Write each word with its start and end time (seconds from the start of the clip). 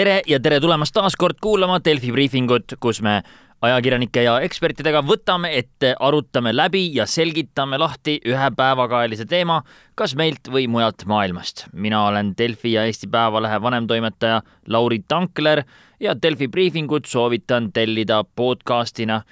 tere 0.00 0.22
ja 0.26 0.38
tere 0.40 0.56
tulemast 0.62 0.94
taas 0.96 1.16
kord 1.18 1.36
kuulama 1.44 1.76
Delfi 1.84 2.08
briifingut, 2.14 2.72
kus 2.80 3.02
me 3.04 3.18
ajakirjanike 3.60 4.22
ja 4.24 4.38
ekspertidega 4.46 5.02
võtame 5.04 5.50
ette, 5.58 5.90
arutame 6.00 6.54
läbi 6.56 6.86
ja 6.94 7.04
selgitame 7.10 7.76
lahti 7.80 8.14
ühe 8.24 8.48
päevakajalise 8.56 9.26
teema, 9.28 9.58
kas 9.98 10.14
meilt 10.16 10.48
või 10.48 10.64
mujalt 10.72 11.04
maailmast. 11.10 11.66
mina 11.72 12.06
olen 12.06 12.32
Delfi 12.38 12.72
ja 12.78 12.86
Eesti 12.88 13.10
Päevalehe 13.12 13.60
vanemtoimetaja 13.62 14.40
Lauri 14.68 15.02
Tankler 15.08 15.64
ja 16.00 16.16
Delfi 16.22 16.48
briifingut 16.48 17.04
soovitan 17.04 17.72
tellida 17.72 18.24
podcastina. 18.24 19.22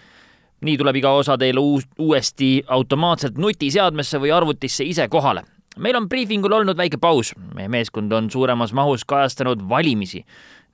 nii 0.60 0.76
tuleb 0.78 0.96
iga 0.96 1.10
osa 1.10 1.38
teile 1.38 1.60
uus, 1.60 1.88
uuesti 1.98 2.64
automaatselt 2.66 3.38
nutiseadmesse 3.38 4.20
või 4.20 4.36
arvutisse 4.36 4.84
ise 4.84 5.08
kohale 5.08 5.44
meil 5.78 5.96
on 5.96 6.08
briifingul 6.08 6.52
olnud 6.52 6.76
väike 6.76 6.98
paus, 7.00 7.32
meie 7.54 7.68
meeskond 7.68 8.12
on 8.12 8.30
suuremas 8.30 8.72
mahus 8.72 9.04
kajastanud 9.04 9.62
valimisi 9.68 10.24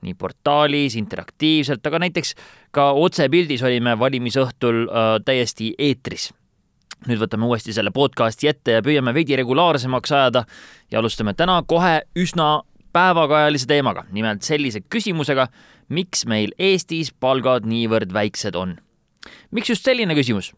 nii 0.05 0.15
portaalis, 0.19 0.97
interaktiivselt, 1.01 1.85
aga 1.87 2.01
näiteks 2.05 2.35
ka 2.75 2.91
otsepildis 2.93 3.63
olime 3.67 3.97
valimisõhtul 3.99 4.85
äh, 4.87 5.13
täiesti 5.25 5.75
eetris. 5.79 6.33
nüüd 7.05 7.21
võtame 7.21 7.45
uuesti 7.45 7.73
selle 7.77 7.91
podcasti 7.93 8.49
ette 8.49 8.79
ja 8.79 8.83
püüame 8.83 9.13
veidi 9.15 9.37
regulaarsemaks 9.37 10.13
ajada 10.13 10.45
ja 10.91 10.99
alustame 10.99 11.35
täna 11.35 11.63
kohe 11.67 12.03
üsna 12.17 12.63
päevakajalise 12.93 13.67
teemaga, 13.67 14.07
nimelt 14.13 14.43
sellise 14.43 14.81
küsimusega, 14.81 15.49
miks 15.89 16.25
meil 16.31 16.55
Eestis 16.59 17.11
palgad 17.13 17.67
niivõrd 17.67 18.13
väiksed 18.13 18.55
on. 18.55 18.79
miks 19.51 19.69
just 19.69 19.85
selline 19.85 20.15
küsimus? 20.15 20.53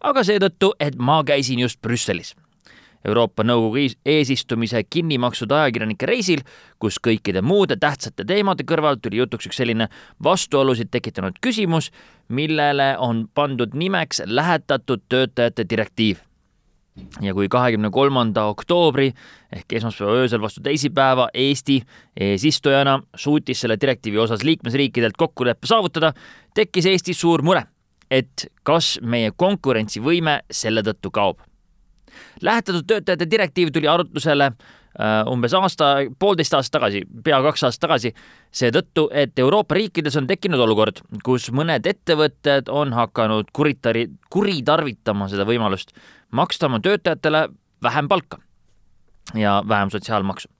aga 0.00 0.22
seetõttu, 0.24 0.72
et 0.80 0.96
ma 0.96 1.22
käisin 1.24 1.58
just 1.58 1.80
Brüsselis 1.82 2.34
Euroopa 3.06 3.44
Nõukogu 3.46 3.86
eesistumise 4.06 4.82
kinni 4.90 5.18
makstud 5.22 5.52
ajakirjanike 5.54 6.08
reisil, 6.08 6.42
kus 6.82 6.98
kõikide 7.02 7.42
muude 7.42 7.76
tähtsate 7.80 8.26
teemade 8.26 8.66
kõrval 8.66 8.98
tuli 9.02 9.20
jutuks 9.20 9.48
üks 9.50 9.60
selline 9.62 9.88
vastuolusid 10.24 10.90
tekitanud 10.90 11.38
küsimus, 11.44 11.92
millele 12.28 12.94
on 12.98 13.26
pandud 13.34 13.74
nimeks 13.74 14.24
lähetatud 14.26 15.04
töötajate 15.08 15.66
direktiiv. 15.70 16.22
Ja 17.20 17.34
kui 17.36 17.48
kahekümne 17.52 17.90
kolmanda 17.92 18.46
oktoobri 18.48 19.10
ehk 19.52 19.72
esmaspäeva 19.78 20.14
öösel 20.22 20.40
vastu 20.40 20.62
teisipäeva 20.64 21.26
Eesti 21.34 21.82
eesistujana 22.16 23.02
suutis 23.14 23.60
selle 23.60 23.76
direktiivi 23.80 24.18
osas 24.18 24.44
liikmesriikidelt 24.48 25.18
kokkuleppe 25.20 25.68
saavutada, 25.68 26.14
tekkis 26.56 26.88
Eestis 26.88 27.20
suur 27.20 27.44
mure, 27.44 27.66
et 28.10 28.46
kas 28.64 28.96
meie 29.02 29.34
konkurentsivõime 29.36 30.40
selle 30.50 30.86
tõttu 30.88 31.12
kaob 31.12 31.44
lähetatud 32.42 32.86
töötajate 32.86 33.28
direktiiv 33.30 33.70
tuli 33.74 33.88
arutlusele 33.88 34.50
äh, 34.50 35.20
umbes 35.30 35.54
aasta, 35.54 35.92
poolteist 36.18 36.54
aastat 36.54 36.78
tagasi, 36.78 37.04
pea 37.24 37.40
kaks 37.44 37.66
aastat 37.68 37.86
tagasi, 37.86 38.14
seetõttu, 38.50 39.08
et 39.12 39.38
Euroopa 39.38 39.78
riikides 39.78 40.16
on 40.20 40.26
tekkinud 40.30 40.60
olukord, 40.66 41.02
kus 41.24 41.50
mõned 41.52 41.86
ettevõtted 41.86 42.72
on 42.72 42.96
hakanud 42.96 43.52
kuritari, 43.52 44.08
kuritarvitama 44.30 45.30
seda 45.32 45.48
võimalust 45.48 45.94
maksta 46.30 46.70
oma 46.70 46.80
töötajatele 46.84 47.48
vähem 47.82 48.08
palka 48.08 48.40
ja 49.34 49.62
vähem 49.68 49.90
sotsiaalmaksu. 49.90 50.55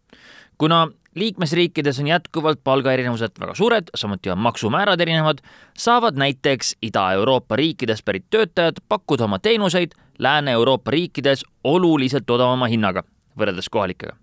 Kuna 0.58 0.88
liikmesriikides 1.16 2.00
on 2.00 2.06
jätkuvalt 2.06 2.60
palgaerinevused 2.64 3.40
väga 3.40 3.54
suured, 3.54 3.84
samuti 3.94 4.30
on 4.30 4.38
maksumäärad 4.38 5.00
erinevad, 5.00 5.38
saavad 5.78 6.16
näiteks 6.16 6.76
Ida-Euroopa 6.82 7.56
riikidest 7.56 8.04
pärit 8.04 8.24
töötajad 8.30 8.76
pakkuda 8.88 9.24
oma 9.24 9.38
teenuseid 9.38 9.96
Lääne-Euroopa 10.18 10.90
riikides 10.90 11.44
oluliselt 11.64 12.30
odavama 12.30 12.66
hinnaga 12.66 13.02
võrreldes 13.38 13.68
kohalikega. 13.70 14.16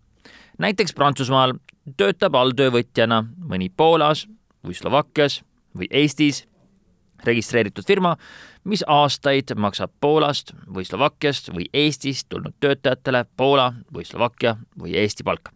näiteks 0.58 0.94
Prantsusmaal 0.94 1.54
töötab 1.98 2.36
alltöövõtjana 2.36 3.24
mõni 3.50 3.70
Poolas 3.78 4.28
või 4.66 4.74
Slovakkias 4.74 5.42
või 5.78 5.88
Eestis 5.92 6.48
registreeritud 7.24 7.86
firma, 7.88 8.18
mis 8.64 8.84
aastaid 8.88 9.56
maksab 9.56 9.92
Poolast 10.02 10.54
või 10.76 10.86
Slovakkiast 10.86 11.50
või 11.50 11.66
Eestist 11.74 12.30
tulnud 12.30 12.54
töötajatele 12.60 13.26
Poola 13.38 13.74
või 13.94 14.06
Slovakkia 14.06 14.58
või 14.80 14.96
Eesti 14.96 15.24
palka 15.24 15.52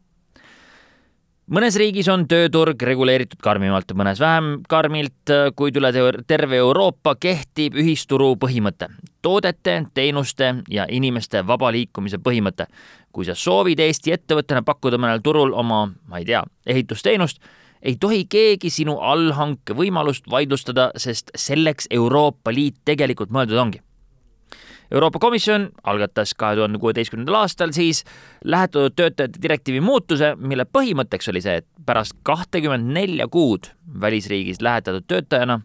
mõnes 1.54 1.78
riigis 1.80 2.08
on 2.12 2.26
tööturg 2.30 2.82
reguleeritud 2.90 3.40
karmimalt, 3.44 3.92
mõnes 3.98 4.20
vähem 4.22 4.50
karmilt, 4.70 5.34
kuid 5.56 5.80
üle 5.80 5.92
terve 6.28 6.60
Euroopa 6.60 7.16
kehtib 7.20 7.78
ühisturu 7.80 8.36
põhimõte. 8.40 8.90
toodete, 9.22 9.86
teenuste 9.94 10.56
ja 10.70 10.86
inimeste 10.90 11.48
vaba 11.48 11.72
liikumise 11.72 12.18
põhimõte. 12.18 12.66
kui 13.12 13.26
sa 13.26 13.36
soovid 13.36 13.80
Eesti 13.80 14.12
ettevõttena 14.12 14.62
pakkuda 14.62 14.98
mõnel 14.98 15.22
turul 15.24 15.54
oma, 15.54 15.90
ma 16.08 16.18
ei 16.18 16.26
tea, 16.26 16.44
ehitusteenust, 16.66 17.40
ei 17.82 17.96
tohi 17.96 18.26
keegi 18.26 18.70
sinu 18.70 19.00
allhanke 19.00 19.74
võimalust 19.74 20.30
vaidlustada, 20.30 20.92
sest 20.96 21.32
selleks 21.36 21.88
Euroopa 21.92 22.52
Liit 22.52 22.76
tegelikult 22.86 23.30
mõeldud 23.32 23.58
ongi 23.58 23.87
Euroopa 24.92 25.20
Komisjon 25.20 25.70
algatas 25.84 26.34
kahe 26.34 26.56
tuhande 26.56 26.80
kuueteistkümnendal 26.80 27.42
aastal 27.42 27.74
siis 27.76 28.04
lähetatud 28.44 28.96
töötajate 28.96 29.42
direktiivi 29.42 29.82
muutuse, 29.84 30.36
mille 30.40 30.64
põhimõtteks 30.64 31.32
oli 31.32 31.42
see, 31.44 31.58
et 31.62 31.68
pärast 31.86 32.16
kahtekümmet 32.24 32.86
nelja 32.96 33.28
kuud 33.28 33.68
välisriigis 34.02 34.62
lähetatud 34.62 35.08
töötajana 35.08 35.60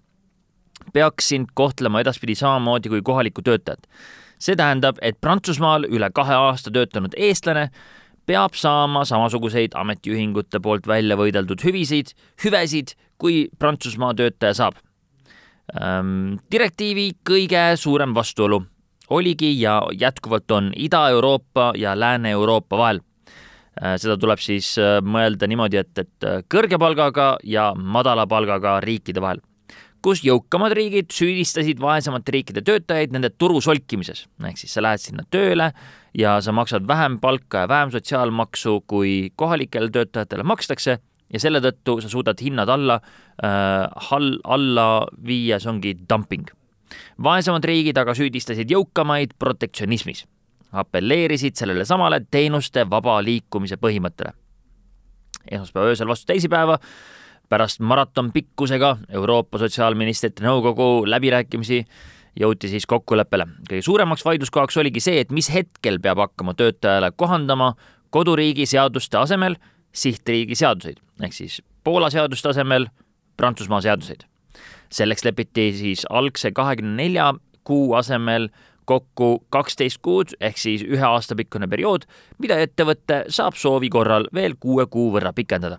peaks 0.93 1.28
sind 1.28 1.53
kohtlema 1.55 2.00
edaspidi 2.03 2.34
samamoodi 2.34 2.88
kui 2.88 3.03
kohalikku 3.03 3.43
töötajat. 3.43 3.87
see 4.43 4.56
tähendab, 4.59 4.97
et 5.03 5.21
Prantsusmaal 5.21 5.84
üle 5.87 6.09
kahe 6.10 6.34
aasta 6.34 6.71
töötanud 6.75 7.12
eestlane 7.16 7.69
peab 8.27 8.56
saama 8.59 9.04
samasuguseid 9.04 9.77
ametiühingute 9.78 10.59
poolt 10.62 10.87
välja 10.87 11.16
võideldud 11.16 11.62
hüvisid, 11.62 12.10
hüvesid, 12.44 12.97
kui 13.19 13.49
Prantsusmaa 13.59 14.15
töötaja 14.19 14.54
saab. 14.54 14.75
Ehm, 15.78 16.41
direktiivi 16.50 17.12
kõige 17.31 17.77
suurem 17.78 18.15
vastuolu 18.15 18.65
oligi 19.12 19.52
ja 19.60 19.80
jätkuvalt 19.98 20.50
on 20.50 20.72
Ida-Euroopa 20.76 21.72
ja 21.76 21.94
Lääne-Euroopa 22.00 22.78
vahel. 22.78 23.00
Äh, 23.82 23.96
seda 24.00 24.18
tuleb 24.20 24.40
siis 24.42 24.74
äh, 24.80 24.98
mõelda 25.00 25.48
niimoodi, 25.48 25.80
et, 25.80 25.92
et 25.96 26.28
äh, 26.28 26.42
kõrge 26.52 26.76
palgaga 26.80 27.36
ja 27.44 27.70
madala 27.76 28.26
palgaga 28.28 28.76
riikide 28.84 29.22
vahel, 29.24 29.40
kus 30.04 30.20
jõukamad 30.26 30.74
riigid 30.76 31.08
süüdistasid 31.14 31.80
vaesemate 31.80 32.34
riikide 32.36 32.64
töötajaid 32.66 33.16
nende 33.16 33.32
turu 33.32 33.62
solkimises. 33.64 34.26
ehk 34.44 34.60
siis 34.60 34.76
sa 34.76 34.84
lähed 34.84 35.00
sinna 35.00 35.24
tööle 35.30 35.70
ja 36.18 36.36
sa 36.44 36.52
maksad 36.52 36.84
vähem 36.88 37.16
palka 37.20 37.64
ja 37.64 37.68
vähem 37.68 37.96
sotsiaalmaksu, 37.96 38.82
kui 38.86 39.32
kohalikele 39.36 39.88
töötajatele 39.88 40.44
makstakse 40.44 40.98
ja 41.32 41.40
selle 41.40 41.64
tõttu 41.64 42.02
sa 42.02 42.12
suudad 42.12 42.40
hinnad 42.44 42.68
alla 42.68 43.00
äh,, 43.40 44.12
alla 44.44 45.06
viia, 45.16 45.58
see 45.58 45.72
ongi 45.72 45.96
dumping 46.08 46.50
vaesemad 47.22 47.64
riigid 47.64 47.98
aga 47.98 48.14
süüdistasid 48.14 48.70
jõukamaid 48.70 49.34
protektsionismis, 49.38 50.25
apelleerisid 50.72 51.56
sellele 51.58 51.84
samale 51.88 52.22
teenuste 52.30 52.86
vaba 52.91 53.19
liikumise 53.25 53.76
põhimõttele. 53.76 54.32
esmaspäeva 55.50 55.86
öösel 55.86 56.08
vastu 56.08 56.26
teisipäeva 56.26 56.78
pärast 57.48 57.80
maratonpikkusega 57.80 58.97
Euroopa 59.08 59.58
Sotsiaalministrite 59.58 60.44
Nõukogu 60.44 61.04
läbirääkimisi 61.06 61.84
jõuti 62.41 62.69
siis 62.69 62.86
kokkuleppele. 62.86 63.47
kõige 63.69 63.82
suuremaks 63.82 64.24
vaidluskohaks 64.24 64.76
oligi 64.76 65.00
see, 65.00 65.20
et 65.20 65.30
mis 65.30 65.50
hetkel 65.53 66.00
peab 66.00 66.19
hakkama 66.19 66.54
töötajale 66.54 67.12
kohandama 67.16 67.74
koduriigi 68.10 68.66
seaduste 68.66 69.19
asemel 69.19 69.56
sihtriigi 69.92 70.54
seaduseid, 70.54 70.97
ehk 71.22 71.32
siis 71.32 71.62
Poola 71.84 72.10
seaduste 72.10 72.48
asemel 72.48 72.86
Prantsusmaa 73.36 73.80
seaduseid 73.80 74.31
selleks 74.92 75.25
lepiti 75.25 75.70
siis 75.76 76.04
algse 76.10 76.53
kahekümne 76.54 76.97
nelja 77.03 77.32
kuu 77.64 77.94
asemel 77.94 78.48
kokku 78.84 79.44
kaksteist 79.54 80.03
kuud 80.03 80.34
ehk 80.41 80.58
siis 80.58 80.82
ühe 80.82 81.04
aasta 81.06 81.36
pikkune 81.38 81.69
periood, 81.70 82.04
mida 82.42 82.58
ettevõte 82.60 83.25
saab 83.32 83.56
soovi 83.58 83.91
korral 83.92 84.28
veel 84.34 84.56
kuue 84.60 84.86
kuu 84.91 85.10
võrra 85.14 85.32
pikendada. 85.32 85.78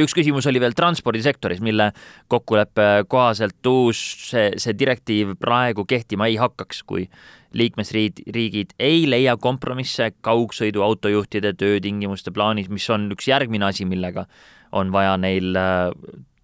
üks 0.00 0.14
küsimus 0.16 0.46
oli 0.48 0.60
veel 0.60 0.72
transpordisektoris, 0.72 1.58
mille 1.60 1.90
kokkuleppe 2.28 3.04
kohaselt 3.08 3.66
uus, 3.66 3.98
see, 4.30 4.52
see 4.56 4.72
direktiiv 4.78 5.34
praegu 5.40 5.84
kehtima 5.84 6.30
ei 6.30 6.38
hakkaks, 6.40 6.82
kui 6.88 7.08
liikmesriigid 7.52 8.72
ei 8.78 9.04
leia 9.10 9.36
kompromisse 9.36 10.12
kaugsõiduautojuhtide 10.24 11.52
töötingimuste 11.52 12.30
plaanis, 12.30 12.70
mis 12.70 12.88
on 12.90 13.10
üks 13.12 13.28
järgmine 13.28 13.66
asi, 13.66 13.84
millega 13.84 14.24
on 14.72 14.92
vaja 14.92 15.16
neil 15.20 15.56
äh, 15.58 15.90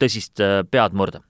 tõsist 0.01 0.43
äh, 0.43 0.61
pead 0.69 0.97
murda 0.97 1.23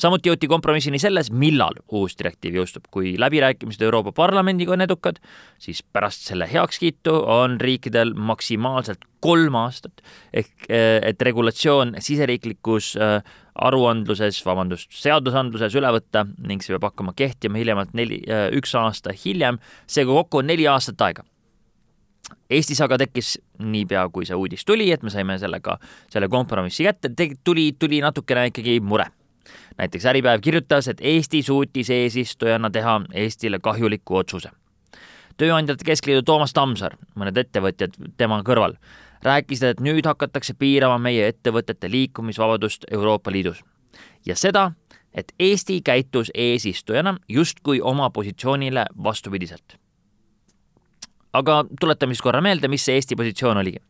samuti 0.00 0.30
jõuti 0.30 0.48
kompromissini 0.50 1.00
selles, 1.02 1.30
millal 1.32 1.76
uus 1.88 2.16
direktiiv 2.18 2.60
jõustub. 2.60 2.88
kui 2.90 3.14
läbirääkimised 3.18 3.82
Euroopa 3.82 4.12
Parlamendiga 4.12 4.72
on 4.72 4.80
edukad, 4.80 5.20
siis 5.58 5.82
pärast 5.82 6.26
selle 6.28 6.48
heakskiitu 6.52 7.14
on 7.26 7.60
riikidel 7.60 8.14
maksimaalselt 8.14 9.04
kolm 9.20 9.54
aastat 9.60 10.02
ehk 10.32 10.68
eh, 10.68 11.00
et 11.10 11.22
regulatsioon 11.22 11.96
siseriiklikus 12.00 12.94
eh, 12.96 13.18
aruandluses, 13.54 14.40
vabandust, 14.46 14.88
seadusandluses 14.96 15.74
üle 15.76 15.90
võtta 15.92 16.24
ning 16.48 16.64
see 16.64 16.72
peab 16.74 16.88
hakkama 16.90 17.12
kehtima 17.16 17.60
hiljemalt 17.60 17.92
neli, 17.94 18.22
eh, 18.26 18.48
üks 18.56 18.74
aasta 18.78 19.12
hiljem, 19.24 19.60
seega 19.86 20.16
kokku 20.22 20.40
on 20.40 20.50
neli 20.50 20.68
aastat 20.70 21.08
aega 21.08 21.26
Eestis 22.50 22.80
aga 22.82 22.98
tekkis 22.98 23.36
niipea, 23.62 24.08
kui 24.10 24.26
see 24.26 24.38
uudis 24.38 24.64
tuli, 24.66 24.88
et 24.90 25.04
me 25.06 25.12
saime 25.12 25.36
sellega, 25.38 25.76
selle 26.10 26.28
kompromissi 26.30 26.86
kätte, 26.86 27.10
tuli, 27.46 27.70
tuli 27.78 28.00
natukene 28.02 28.48
ikkagi 28.50 28.80
mure. 28.82 29.06
Näiteks 29.80 30.06
Äripäev 30.06 30.40
kirjutas, 30.44 30.88
et 30.88 30.98
Eesti 31.00 31.42
suutis 31.42 31.90
eesistujana 31.90 32.70
teha 32.70 33.00
Eestile 33.14 33.58
kahjuliku 33.58 34.16
otsuse. 34.16 34.50
tööandjate 35.40 35.84
keskliidu 35.88 36.22
Toomas 36.22 36.52
Tammsaar, 36.52 36.98
mõned 37.16 37.38
ettevõtjad 37.40 37.94
tema 38.20 38.42
kõrval, 38.44 38.74
rääkisid, 39.24 39.70
et 39.72 39.80
nüüd 39.80 40.04
hakatakse 40.04 40.54
piirama 40.54 40.98
meie 40.98 41.28
ettevõtete 41.32 41.90
liikumisvabadust 41.90 42.84
Euroopa 42.90 43.32
Liidus. 43.32 43.64
ja 44.26 44.36
seda, 44.36 44.72
et 45.14 45.32
Eesti 45.38 45.80
käitus 45.80 46.30
eesistujana 46.34 47.16
justkui 47.28 47.80
oma 47.80 48.10
positsioonile 48.10 48.84
vastupidiselt 49.02 49.80
aga 51.32 51.64
tuletame 51.80 52.14
siis 52.14 52.22
korra 52.22 52.40
meelde, 52.40 52.68
mis 52.68 52.84
see 52.84 52.98
Eesti 52.98 53.16
positsioon 53.16 53.62
oligi. 53.62 53.82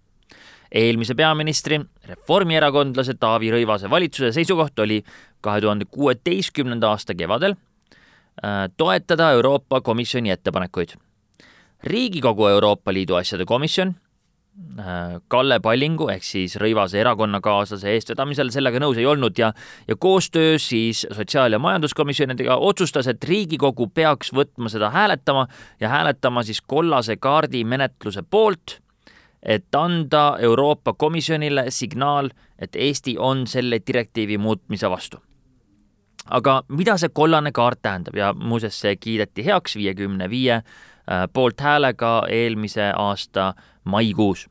Eelmise 0.73 1.15
peaministri, 1.15 1.81
reformierakondlase 2.09 3.15
Taavi 3.21 3.51
Rõivase 3.51 3.91
valitsuse 3.91 4.33
seisukoht 4.33 4.79
oli 4.79 5.03
kahe 5.41 5.61
tuhande 5.61 5.85
kuueteistkümnenda 5.91 6.91
aasta 6.91 7.15
kevadel 7.15 7.55
äh, 7.57 8.69
toetada 8.77 9.33
Euroopa 9.33 9.81
Komisjoni 9.81 10.31
ettepanekuid. 10.31 10.95
riigikogu 11.83 12.47
Euroopa 12.47 12.93
Liidu 12.93 13.15
asjade 13.15 13.45
komisjon 13.45 13.95
Äh, 14.79 15.21
Kalle 15.29 15.61
Pallingu 15.63 16.09
ehk 16.13 16.25
siis 16.27 16.57
Rõivase 16.61 16.99
erakonnakaaslase 17.01 17.93
eestvedamisel 17.95 18.51
sellega 18.53 18.81
nõus 18.83 18.99
ei 19.01 19.07
olnud 19.09 19.39
ja, 19.39 19.53
ja 19.89 19.97
koostöös 19.97 20.67
siis 20.69 21.05
Sotsiaal- 21.07 21.55
ja 21.55 21.59
Majanduskomisjonidega 21.63 22.57
otsustas, 22.57 23.09
et 23.09 23.25
Riigikogu 23.25 23.87
peaks 23.95 24.33
võtma 24.37 24.69
seda 24.73 24.91
hääletama 24.91 25.47
ja 25.81 25.89
hääletama 25.89 26.43
siis 26.47 26.61
kollase 26.67 27.17
kaardi 27.17 27.65
menetluse 27.65 28.23
poolt, 28.23 28.81
et 29.43 29.75
anda 29.75 30.37
Euroopa 30.41 30.93
Komisjonile 30.93 31.65
signaal, 31.69 32.31
et 32.59 32.77
Eesti 32.77 33.17
on 33.19 33.47
selle 33.47 33.81
direktiivi 33.87 34.39
muutmise 34.39 34.91
vastu. 34.91 35.17
aga 36.31 36.63
mida 36.69 36.95
see 37.01 37.09
kollane 37.09 37.51
kaart 37.53 37.81
tähendab 37.83 38.15
ja 38.15 38.33
muuseas, 38.37 38.77
see 38.81 38.97
kiideti 38.97 39.45
heaks 39.45 39.77
viiekümne 39.77 40.29
viie 40.31 40.55
äh, 40.55 40.65
poolthäälega 41.33 42.23
eelmise 42.29 42.93
aasta 42.97 43.55
maikuus. 43.85 44.49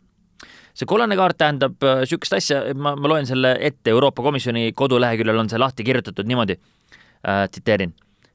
see 0.73 0.85
kollane 0.85 1.15
kaart 1.15 1.37
tähendab 1.37 1.77
niisugust 1.99 2.33
äh, 2.33 2.37
asja, 2.37 2.61
ma, 2.75 2.95
ma 2.95 3.07
loen 3.07 3.25
selle 3.25 3.57
ette, 3.59 3.89
Euroopa 3.89 4.23
Komisjoni 4.23 4.71
koduleheküljel 4.75 5.37
on 5.37 5.49
see 5.49 5.59
lahti 5.59 5.83
kirjutatud 5.83 6.25
niimoodi 6.25 6.57
äh,, 6.57 7.47
tsiteerin. 7.51 7.93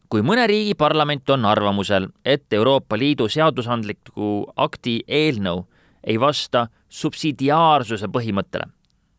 kui 0.08 0.22
mõne 0.22 0.46
riigi 0.46 0.74
parlament 0.74 1.30
on 1.30 1.44
arvamusel, 1.44 2.08
et 2.24 2.52
Euroopa 2.52 2.98
Liidu 2.98 3.28
seadusandliku 3.28 4.52
akti 4.56 5.00
eelnõu 5.08 5.66
ei 6.06 6.20
vasta 6.20 6.66
subsidiaarsuse 6.88 8.08
põhimõttele, 8.12 8.68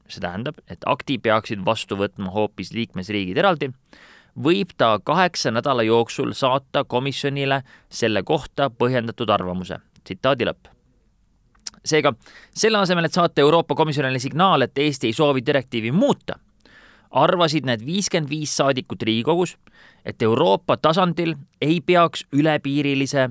see 0.08 0.22
tähendab, 0.22 0.60
et 0.70 0.86
akti 0.86 1.18
peaksid 1.18 1.66
vastu 1.66 1.98
võtma 2.00 2.32
hoopis 2.34 2.72
liikmesriigid 2.76 3.38
eraldi, 3.42 3.72
võib 4.36 4.76
ta 4.78 4.96
kaheksa 5.04 5.52
nädala 5.52 5.84
jooksul 5.84 6.34
saata 6.34 6.84
komisjonile 6.84 7.62
selle 7.90 8.24
kohta 8.24 8.70
põhjendatud 8.70 9.30
arvamuse. 9.30 9.80
tsitaadi 10.04 10.46
lõpp. 10.46 10.68
Seega 11.86 12.12
selle 12.54 12.78
asemel, 12.78 13.06
et 13.06 13.14
saata 13.14 13.42
Euroopa 13.42 13.76
Komisjonile 13.76 14.20
signaal, 14.20 14.62
et 14.62 14.78
Eesti 14.78 15.08
ei 15.08 15.14
soovi 15.14 15.42
direktiivi 15.46 15.92
muuta, 15.92 16.40
arvasid 17.12 17.66
need 17.66 17.86
viiskümmend 17.86 18.30
viis 18.30 18.56
saadikut 18.58 19.02
Riigikogus, 19.02 19.56
et 20.06 20.22
Euroopa 20.22 20.78
tasandil 20.78 21.36
ei 21.62 21.82
peaks 21.82 22.26
ülepiirilise 22.34 23.30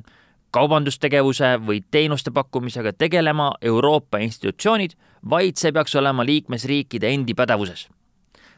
kaubandustegevuse 0.54 1.56
või 1.66 1.80
teenuste 1.90 2.30
pakkumisega 2.34 2.92
tegelema 2.92 3.50
Euroopa 3.62 4.20
institutsioonid, 4.22 4.94
vaid 5.30 5.58
see 5.58 5.72
peaks 5.74 5.96
olema 5.98 6.26
liikmesriikide 6.26 7.10
endi 7.10 7.34
pädevuses. 7.34 7.88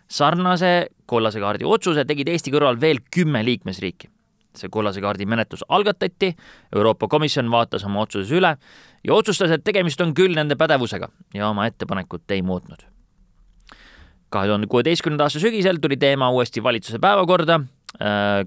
sarnase 0.08 0.86
kollase 1.06 1.40
kaardi 1.40 1.64
otsuse 1.64 2.04
tegid 2.04 2.28
Eesti 2.28 2.52
kõrval 2.54 2.80
veel 2.80 3.00
kümme 3.10 3.44
liikmesriiki 3.44 4.10
see 4.56 4.72
kollase 4.72 5.00
kaardi 5.00 5.26
menetlus 5.26 5.64
algatati, 5.68 6.34
Euroopa 6.74 7.08
Komisjon 7.08 7.50
vaatas 7.50 7.84
oma 7.84 8.00
otsuses 8.00 8.32
üle 8.32 8.56
ja 9.04 9.14
otsustas, 9.14 9.50
et 9.50 9.64
tegemist 9.64 10.00
on 10.00 10.14
küll 10.16 10.36
nende 10.36 10.56
pädevusega 10.56 11.08
ja 11.34 11.48
oma 11.48 11.66
ettepanekut 11.66 12.30
ei 12.30 12.42
muutnud. 12.42 12.86
kahe 14.30 14.46
tuhande 14.46 14.66
kuueteistkümnenda 14.66 15.24
aasta 15.24 15.40
sügisel 15.40 15.78
tuli 15.80 15.96
teema 15.96 16.30
uuesti 16.30 16.62
valitsuse 16.62 16.98
päevakorda, 16.98 17.60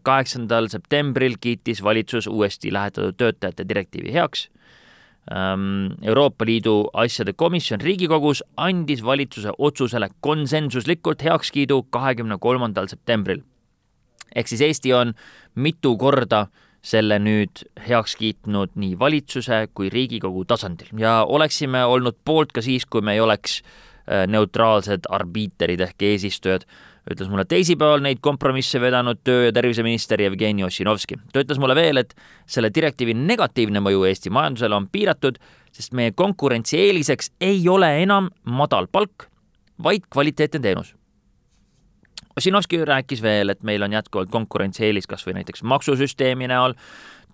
kaheksandal 0.04 0.68
septembril 0.69 1.38
kiitis 1.42 1.84
valitsus 1.84 2.28
uuesti 2.28 2.74
lähetatud 2.74 3.18
töötajate 3.18 3.66
direktiivi 3.69 4.13
heaks. 4.13 4.50
Euroopa 6.01 6.46
Liidu 6.46 6.90
asjade 6.94 7.34
komisjon 7.34 7.81
Riigikogus 7.81 8.44
andis 8.57 9.04
valitsuse 9.06 9.51
otsusele 9.57 10.10
konsensuslikult 10.22 11.24
heakskiidu 11.24 11.84
kahekümne 11.90 12.38
kolmandal 12.42 12.88
septembril. 12.88 13.42
Ehk 14.36 14.48
siis 14.48 14.62
Eesti 14.62 14.94
on 14.94 15.13
mitu 15.56 15.98
korda 15.98 16.48
selle 16.81 17.19
nüüd 17.19 17.66
heaks 17.88 18.16
kiitnud 18.16 18.78
nii 18.80 18.95
valitsuse 19.00 19.68
kui 19.74 19.90
Riigikogu 19.90 20.45
tasandil. 20.48 20.92
Ja 20.98 21.24
oleksime 21.28 21.84
olnud 21.86 22.18
poolt 22.25 22.54
ka 22.56 22.63
siis, 22.63 22.86
kui 22.86 23.02
me 23.02 23.18
ei 23.18 23.22
oleks 23.22 23.60
äh, 23.62 24.25
neutraalsed 24.28 25.10
arbiiterid 25.10 25.84
ehk 25.84 26.07
eesistujad, 26.13 26.66
ütles 27.13 27.29
mulle 27.31 27.45
teisipäeval 27.50 28.03
neid 28.06 28.21
kompromisse 28.21 28.81
vedanud 28.81 29.21
töö- 29.23 29.47
ja 29.47 29.53
terviseminister 29.56 30.21
Jevgeni 30.21 30.63
Ossinovski. 30.63 31.17
ta 31.33 31.44
ütles 31.44 31.59
mulle 31.59 31.75
veel, 31.75 31.97
et 31.97 32.15
selle 32.47 32.69
direktiivi 32.75 33.13
negatiivne 33.13 33.81
mõju 33.81 34.06
Eesti 34.09 34.29
majandusele 34.29 34.75
on 34.75 34.88
piiratud, 34.88 35.39
sest 35.71 35.94
meie 35.94 36.11
konkurentsieeliseks 36.11 37.31
ei 37.41 37.67
ole 37.69 37.91
enam 38.03 38.29
madal 38.44 38.88
palk, 38.88 39.29
vaid 39.83 40.07
kvaliteetne 40.09 40.59
teenus 40.59 40.95
Ossinovski 42.39 42.85
rääkis 42.85 43.21
veel, 43.21 43.50
et 43.50 43.63
meil 43.67 43.83
on 43.83 43.94
jätkuvalt 43.94 44.29
konkurentsieelis 44.31 45.07
kas 45.11 45.25
või 45.27 45.41
näiteks 45.41 45.63
maksusüsteemi 45.67 46.47
näol, 46.47 46.75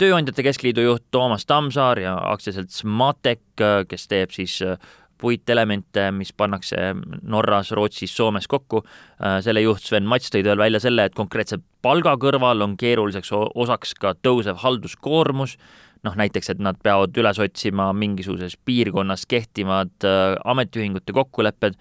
Tööandjate 0.01 0.43
Keskliidu 0.43 0.83
juht 0.83 1.03
Toomas 1.13 1.45
Tammsaar 1.47 2.01
ja 2.01 2.15
aktsiaselts 2.33 2.81
Matek, 2.83 3.43
kes 3.87 4.09
teeb 4.11 4.33
siis 4.35 4.57
äh, 4.65 4.75
puitelemente, 5.17 6.09
mis 6.11 6.33
pannakse 6.33 6.77
Norras, 7.21 7.71
Rootsis, 7.71 8.15
Soomes 8.15 8.47
kokku. 8.47 8.83
Äh, 9.19 9.39
selle 9.45 9.63
juht 9.63 9.83
Sven 9.85 10.07
Mats 10.09 10.31
tõi 10.33 10.43
veel 10.45 10.59
välja 10.59 10.81
selle, 10.83 11.07
et 11.07 11.17
konkreetse 11.17 11.59
palga 11.85 12.15
kõrval 12.21 12.63
on 12.65 12.77
keeruliseks 12.77 13.31
osaks 13.33 13.93
ka 13.99 14.15
tõusev 14.25 14.59
halduskoormus, 14.63 15.57
noh 16.05 16.17
näiteks, 16.17 16.51
et 16.53 16.63
nad 16.63 16.77
peavad 16.83 17.15
üles 17.17 17.39
otsima 17.41 17.91
mingisuguses 17.93 18.57
piirkonnas 18.65 19.25
kehtivad 19.29 19.93
äh, 20.05 20.35
ametiühingute 20.45 21.15
kokkulepped 21.15 21.79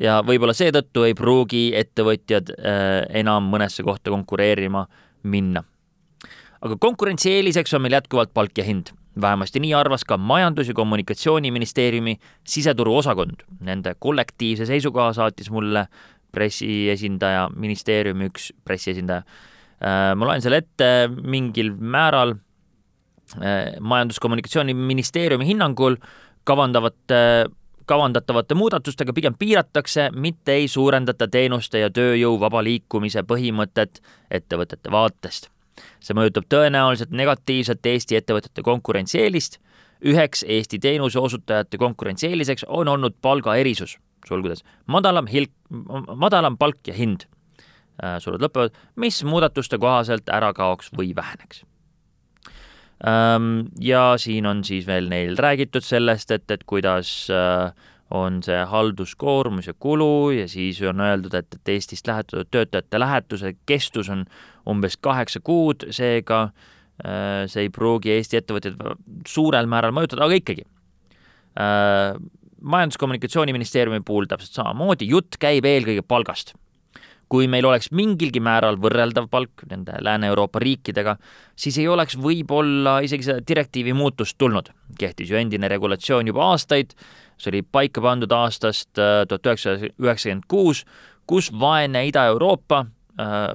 ja 0.00 0.20
võib-olla 0.26 0.54
seetõttu 0.56 1.06
ei 1.08 1.14
pruugi 1.18 1.70
ettevõtjad 1.78 2.54
äh, 2.56 2.90
enam 3.22 3.50
mõnesse 3.52 3.84
kohta 3.86 4.12
konkureerima 4.14 4.86
minna. 5.22 5.64
Aga 6.62 6.76
konkurentsieeliseks 6.80 7.74
on 7.74 7.82
meil 7.82 7.98
jätkuvalt 7.98 8.34
palk 8.34 8.58
ja 8.58 8.64
hind. 8.64 8.94
vähemasti 9.20 9.60
nii 9.60 9.74
arvas 9.74 10.04
ka 10.08 10.16
Majandus- 10.16 10.68
ja 10.68 10.74
Kommunikatsiooniministeeriumi 10.74 12.16
siseturuosakond. 12.48 13.42
Nende 13.60 13.94
kollektiivse 13.98 14.66
seisukoha 14.66 15.12
saatis 15.12 15.50
mulle 15.50 15.86
pressiesindaja, 16.32 17.50
ministeeriumi 17.56 18.30
üks 18.30 18.52
pressiesindaja. 18.64 19.20
Äh, 19.84 20.14
ma 20.16 20.30
loen 20.30 20.42
selle 20.42 20.62
ette 20.62 21.10
mingil 21.22 21.74
määral 21.76 22.32
äh, 22.32 23.76
Majandus-Kommunikatsiooniministeeriumi 23.80 25.46
hinnangul 25.46 25.96
kavandavate 26.44 27.50
kavandatavate 27.86 28.54
muudatustega 28.54 29.12
pigem 29.12 29.34
piiratakse, 29.38 30.10
mitte 30.14 30.56
ei 30.56 30.68
suurendata 30.68 31.28
teenuste 31.28 31.82
ja 31.82 31.90
tööjõu 31.90 32.38
vaba 32.40 32.62
liikumise 32.64 33.26
põhimõtet 33.28 34.00
ettevõtete 34.30 34.90
vaatest. 34.90 35.51
See 36.02 36.16
mõjutab 36.16 36.48
tõenäoliselt 36.52 37.12
negatiivselt 37.16 37.86
Eesti 37.86 38.18
ettevõtete 38.18 38.64
konkurentsieelist, 38.66 39.58
üheks 40.04 40.44
Eesti 40.48 40.78
teenuse 40.82 41.20
osutajate 41.20 41.78
konkurentsieeliseks 41.78 42.66
on 42.68 42.88
olnud 42.88 43.18
palgaerisus, 43.22 43.98
sulgudes 44.28 44.64
madalam 44.86 45.28
hilk, 45.30 45.52
madalam 46.16 46.58
palk 46.58 46.88
ja 46.90 46.96
hind, 46.96 47.26
äh, 48.02 48.18
sulud 48.22 48.42
lõpevad, 48.42 48.74
mis 48.96 49.22
muudatuste 49.24 49.78
kohaselt 49.78 50.28
ära 50.32 50.52
kaoks 50.56 50.90
või 50.96 51.14
väheneks. 51.16 51.64
Ja 53.82 54.02
siin 54.16 54.46
on 54.46 54.60
siis 54.64 54.86
veel 54.86 55.08
neil 55.10 55.34
räägitud 55.34 55.82
sellest, 55.82 56.30
et, 56.30 56.44
et 56.54 56.62
kuidas 56.70 57.26
äh, 57.34 57.72
on 58.12 58.42
see 58.44 58.58
halduskoormus 58.68 59.70
ja 59.70 59.74
kulu 59.78 60.30
ja 60.36 60.48
siis 60.48 60.80
on 60.84 61.00
öeldud, 61.00 61.34
et, 61.38 61.54
et 61.54 61.72
Eestist 61.74 62.06
lähetatud 62.06 62.50
töötajate 62.52 63.00
lähetuse 63.00 63.54
kestus 63.66 64.10
on 64.12 64.26
umbes 64.68 64.98
kaheksa 65.00 65.40
kuud, 65.40 65.88
seega 65.90 66.42
äh, 66.44 67.44
see 67.46 67.66
ei 67.66 67.72
pruugi 67.72 68.12
Eesti 68.16 68.42
ettevõtteid 68.42 68.78
suurel 69.28 69.70
määral 69.70 69.96
mõjutada, 69.96 70.26
aga 70.28 70.40
ikkagi. 70.40 70.68
majandus-kommunikatsiooniministeeriumi 72.62 74.00
puhul 74.06 74.24
täpselt 74.24 74.54
samamoodi, 74.56 75.04
jutt 75.10 75.36
käib 75.40 75.66
eelkõige 75.68 76.04
palgast 76.08 76.54
kui 77.32 77.48
meil 77.48 77.64
oleks 77.64 77.88
mingilgi 77.96 78.42
määral 78.44 78.76
võrreldav 78.80 79.30
palk 79.32 79.64
nende 79.70 79.96
Lääne-Euroopa 80.04 80.60
riikidega, 80.60 81.14
siis 81.56 81.78
ei 81.80 81.88
oleks 81.88 82.18
võib-olla 82.20 82.98
isegi 83.06 83.24
seda 83.30 83.44
direktiivi 83.48 83.94
muutust 83.96 84.36
tulnud. 84.38 84.68
kehtis 84.98 85.30
ju 85.30 85.38
endine 85.40 85.68
regulatsioon 85.72 86.28
juba 86.28 86.50
aastaid, 86.52 86.92
see 87.42 87.52
oli 87.52 87.62
paika 87.62 88.02
pandud 88.04 88.32
aastast 88.32 88.98
äh, 89.00 89.22
tuhat 89.28 89.46
üheksasada 89.50 89.92
üheksakümmend 89.98 90.48
kuus, 90.50 90.84
kus 91.26 91.50
vaene 91.52 92.04
Ida-Euroopa 92.08 92.84
äh, 93.20 93.46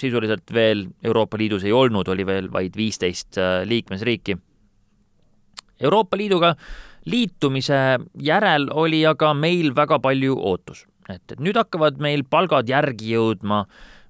sisuliselt 0.00 0.50
veel 0.54 0.86
Euroopa 1.04 1.38
Liidus 1.38 1.64
ei 1.64 1.72
olnud, 1.72 2.08
oli 2.08 2.26
veel 2.26 2.50
vaid 2.52 2.76
viisteist 2.76 3.38
äh, 3.38 3.62
liikmesriiki. 3.68 4.36
Euroopa 5.80 6.16
Liiduga 6.16 6.54
liitumise 7.10 7.80
järel 8.22 8.68
oli 8.72 9.02
aga 9.06 9.34
meil 9.34 9.74
väga 9.76 9.98
palju 10.02 10.38
ootus, 10.38 10.86
et, 11.08 11.22
et 11.32 11.40
nüüd 11.42 11.58
hakkavad 11.58 12.00
meil 12.02 12.24
palgad 12.30 12.70
järgi 12.70 13.12
jõudma 13.14 13.64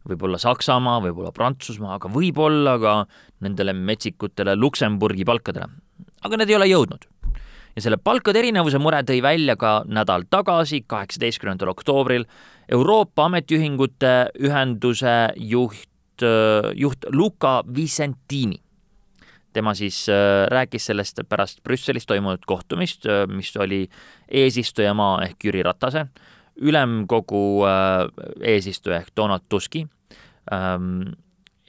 võib-olla 0.09 0.39
Saksamaa, 0.39 1.01
võib-olla 1.07 1.33
Prantsusmaa, 1.35 1.97
aga 1.99 2.11
võib-olla 2.13 2.77
ka 2.81 2.95
nendele 3.45 3.73
metsikutele 3.73 4.57
Luksemburgi 4.57 5.25
palkadele. 5.25 5.73
aga 6.25 6.37
need 6.37 6.51
ei 6.51 6.57
ole 6.57 6.69
jõudnud. 6.69 7.09
Ja 7.77 7.83
selle 7.83 7.99
palkade 7.99 8.39
erinevuse 8.39 8.79
mure 8.83 9.03
tõi 9.07 9.21
välja 9.25 9.57
ka 9.59 9.83
nädal 9.91 10.27
tagasi, 10.31 10.85
kaheksateistkümnendal 10.87 11.73
oktoobril 11.75 12.27
Euroopa 12.73 13.27
Ametiühingute 13.29 14.15
Ühenduse 14.41 15.35
juht, 15.37 16.25
juht 16.75 17.09
Luca 17.13 17.63
Vicentini. 17.67 18.61
Tema 19.55 19.75
siis 19.79 20.09
äh, 20.11 20.47
rääkis 20.51 20.89
sellest 20.91 21.21
pärast 21.31 21.61
Brüsselis 21.63 22.09
toimunud 22.11 22.43
kohtumist, 22.47 23.07
äh, 23.07 23.23
mis 23.31 23.53
oli 23.57 23.85
eesistujamaa 24.27 25.21
ehk 25.29 25.47
Jüri 25.47 25.63
Ratase, 25.63 26.09
ülemkogu 26.59 27.63
äh, 27.69 28.09
eesistuja 28.55 28.99
ehk 29.03 29.13
Donald 29.17 29.47
Tuski, 29.49 29.85
ähm, 30.51 31.15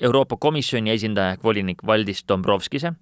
Euroopa 0.01 0.37
Komisjoni 0.41 0.95
esindaja 0.95 1.35
ehk 1.35 1.45
volinik 1.45 1.85
Valdis 1.85 2.25
Dombrovskise 2.27 2.95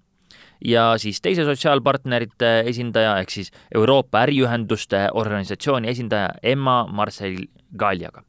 ja 0.64 0.94
siis 0.98 1.20
teise 1.20 1.44
sotsiaalpartnerite 1.44 2.60
esindaja 2.66 3.18
ehk 3.20 3.30
siis 3.30 3.52
Euroopa 3.74 4.24
Äriühenduste 4.24 5.08
Organisatsiooni 5.12 5.88
esindaja 5.88 6.30
Emma 6.42 6.86
Marcel 6.90 7.36
Galjaga. 7.76 8.22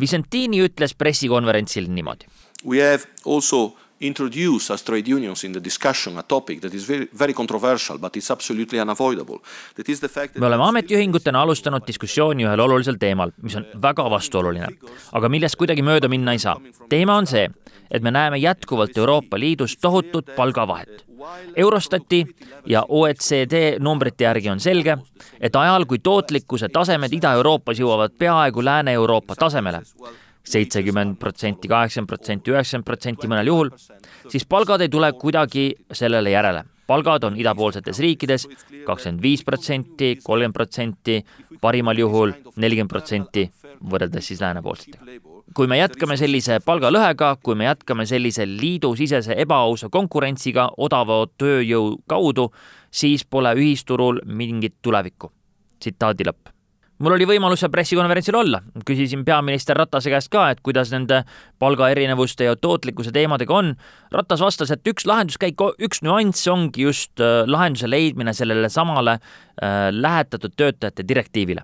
Vicentini 0.00 0.62
ütles 0.62 0.94
pressikonverentsil 0.94 1.88
niimoodi. 1.90 2.28
We 2.64 2.82
have 2.82 3.04
also 3.26 3.76
introduce 4.00 4.72
as 4.72 4.82
trade 4.82 5.14
unions 5.14 5.44
in 5.44 5.52
the 5.52 5.64
discussion 5.64 6.18
a 6.18 6.22
topic 6.22 6.60
that 6.60 6.74
is 6.74 6.88
very, 6.88 7.08
very 7.18 7.34
controversial, 7.34 7.98
but 7.98 8.16
it's 8.16 8.30
absolutely 8.30 8.80
unavoidable. 8.80 9.38
That 9.74 9.88
is 9.88 10.00
the 10.00 10.08
fact 10.08 10.32
that 10.34 10.40
me 10.40 10.46
oleme 10.46 10.62
ametiühingutena 10.68 11.42
alustanud 11.42 11.86
diskussiooni 11.86 12.46
ühel 12.46 12.62
olulisel 12.62 12.98
teemal, 13.00 13.34
mis 13.42 13.56
on 13.58 13.66
väga 13.82 14.06
vastuoluline, 14.10 14.70
aga 15.12 15.28
millest 15.28 15.58
kuidagi 15.58 15.82
mööda 15.82 16.08
minna 16.08 16.36
ei 16.36 16.38
saa. 16.42 16.56
teema 16.88 17.18
on 17.18 17.26
see, 17.26 17.48
et 17.90 18.02
me 18.02 18.10
näeme 18.14 18.38
jätkuvalt 18.38 18.98
Euroopa 18.98 19.38
Liidus 19.38 19.76
tohutut 19.76 20.30
palgavahet. 20.36 21.07
Eurostati 21.56 22.26
ja 22.66 22.84
OECD 22.88 23.78
numbrite 23.80 24.24
järgi 24.24 24.50
on 24.50 24.60
selge, 24.60 24.96
et 25.40 25.56
ajal, 25.56 25.86
kui 25.86 25.98
tootlikkuse 25.98 26.68
tasemed 26.72 27.12
Ida-Euroopas 27.12 27.80
jõuavad 27.80 28.14
peaaegu 28.18 28.64
Lääne-Euroopa 28.64 29.34
tasemele, 29.38 29.82
seitsekümmend 30.44 31.18
protsenti, 31.18 31.68
kaheksakümmend 31.68 32.08
protsenti, 32.08 32.52
üheksakümmend 32.54 32.86
protsenti 32.86 33.30
mõnel 33.30 33.50
juhul, 33.50 33.70
siis 34.28 34.46
palgad 34.46 34.84
ei 34.84 34.88
tule 34.88 35.12
kuidagi 35.12 35.70
sellele 35.92 36.30
järele. 36.30 36.64
palgad 36.88 37.24
on 37.24 37.34
idapoolsetes 37.36 37.98
riikides 38.00 38.46
kakskümmend 38.86 39.22
viis 39.22 39.44
protsenti, 39.44 40.18
kolmkümmend 40.22 40.54
protsenti, 40.54 41.24
parimal 41.60 41.98
juhul 41.98 42.32
nelikümmend 42.56 42.88
protsenti 42.88 43.50
võrreldes 43.90 44.26
siis 44.26 44.40
läänepoolsetega. 44.40 45.27
Kui 45.54 45.66
me 45.70 45.78
jätkame 45.78 46.16
sellise 46.20 46.60
palgalõhega, 46.64 47.36
kui 47.42 47.56
me 47.58 47.68
jätkame 47.68 48.06
sellise 48.06 48.46
liidusisese 48.48 49.36
ebaausa 49.38 49.88
konkurentsiga 49.92 50.68
odava 50.76 51.24
tööjõu 51.38 51.96
kaudu, 52.08 52.50
siis 52.90 53.24
pole 53.24 53.54
ühisturul 53.58 54.22
mingit 54.26 54.78
tulevikku. 54.82 55.32
tsitaadi 55.78 56.24
lõpp 56.26 56.58
mul 56.98 57.14
oli 57.14 57.26
võimalus 57.28 57.62
seal 57.62 57.72
pressikonverentsil 57.72 58.36
olla, 58.38 58.60
küsisin 58.86 59.24
peaminister 59.26 59.78
Ratase 59.78 60.10
käest 60.10 60.30
ka, 60.32 60.48
et 60.50 60.62
kuidas 60.66 60.90
nende 60.94 61.22
palgaerinevuste 61.62 62.48
ja 62.48 62.56
tootlikkuse 62.56 63.12
teemadega 63.14 63.54
on. 63.54 63.72
Ratas 64.14 64.42
vastas, 64.42 64.72
et 64.74 64.86
üks 64.90 65.06
lahenduskäik, 65.08 65.62
üks 65.84 66.02
nüanss 66.06 66.48
ongi 66.50 66.88
just 66.88 67.22
äh, 67.22 67.44
lahenduse 67.46 67.90
leidmine 67.90 68.34
sellele 68.34 68.70
samale 68.72 69.18
äh, 69.18 69.88
lähetatud 69.94 70.56
töötajate 70.56 71.06
direktiivile. 71.08 71.62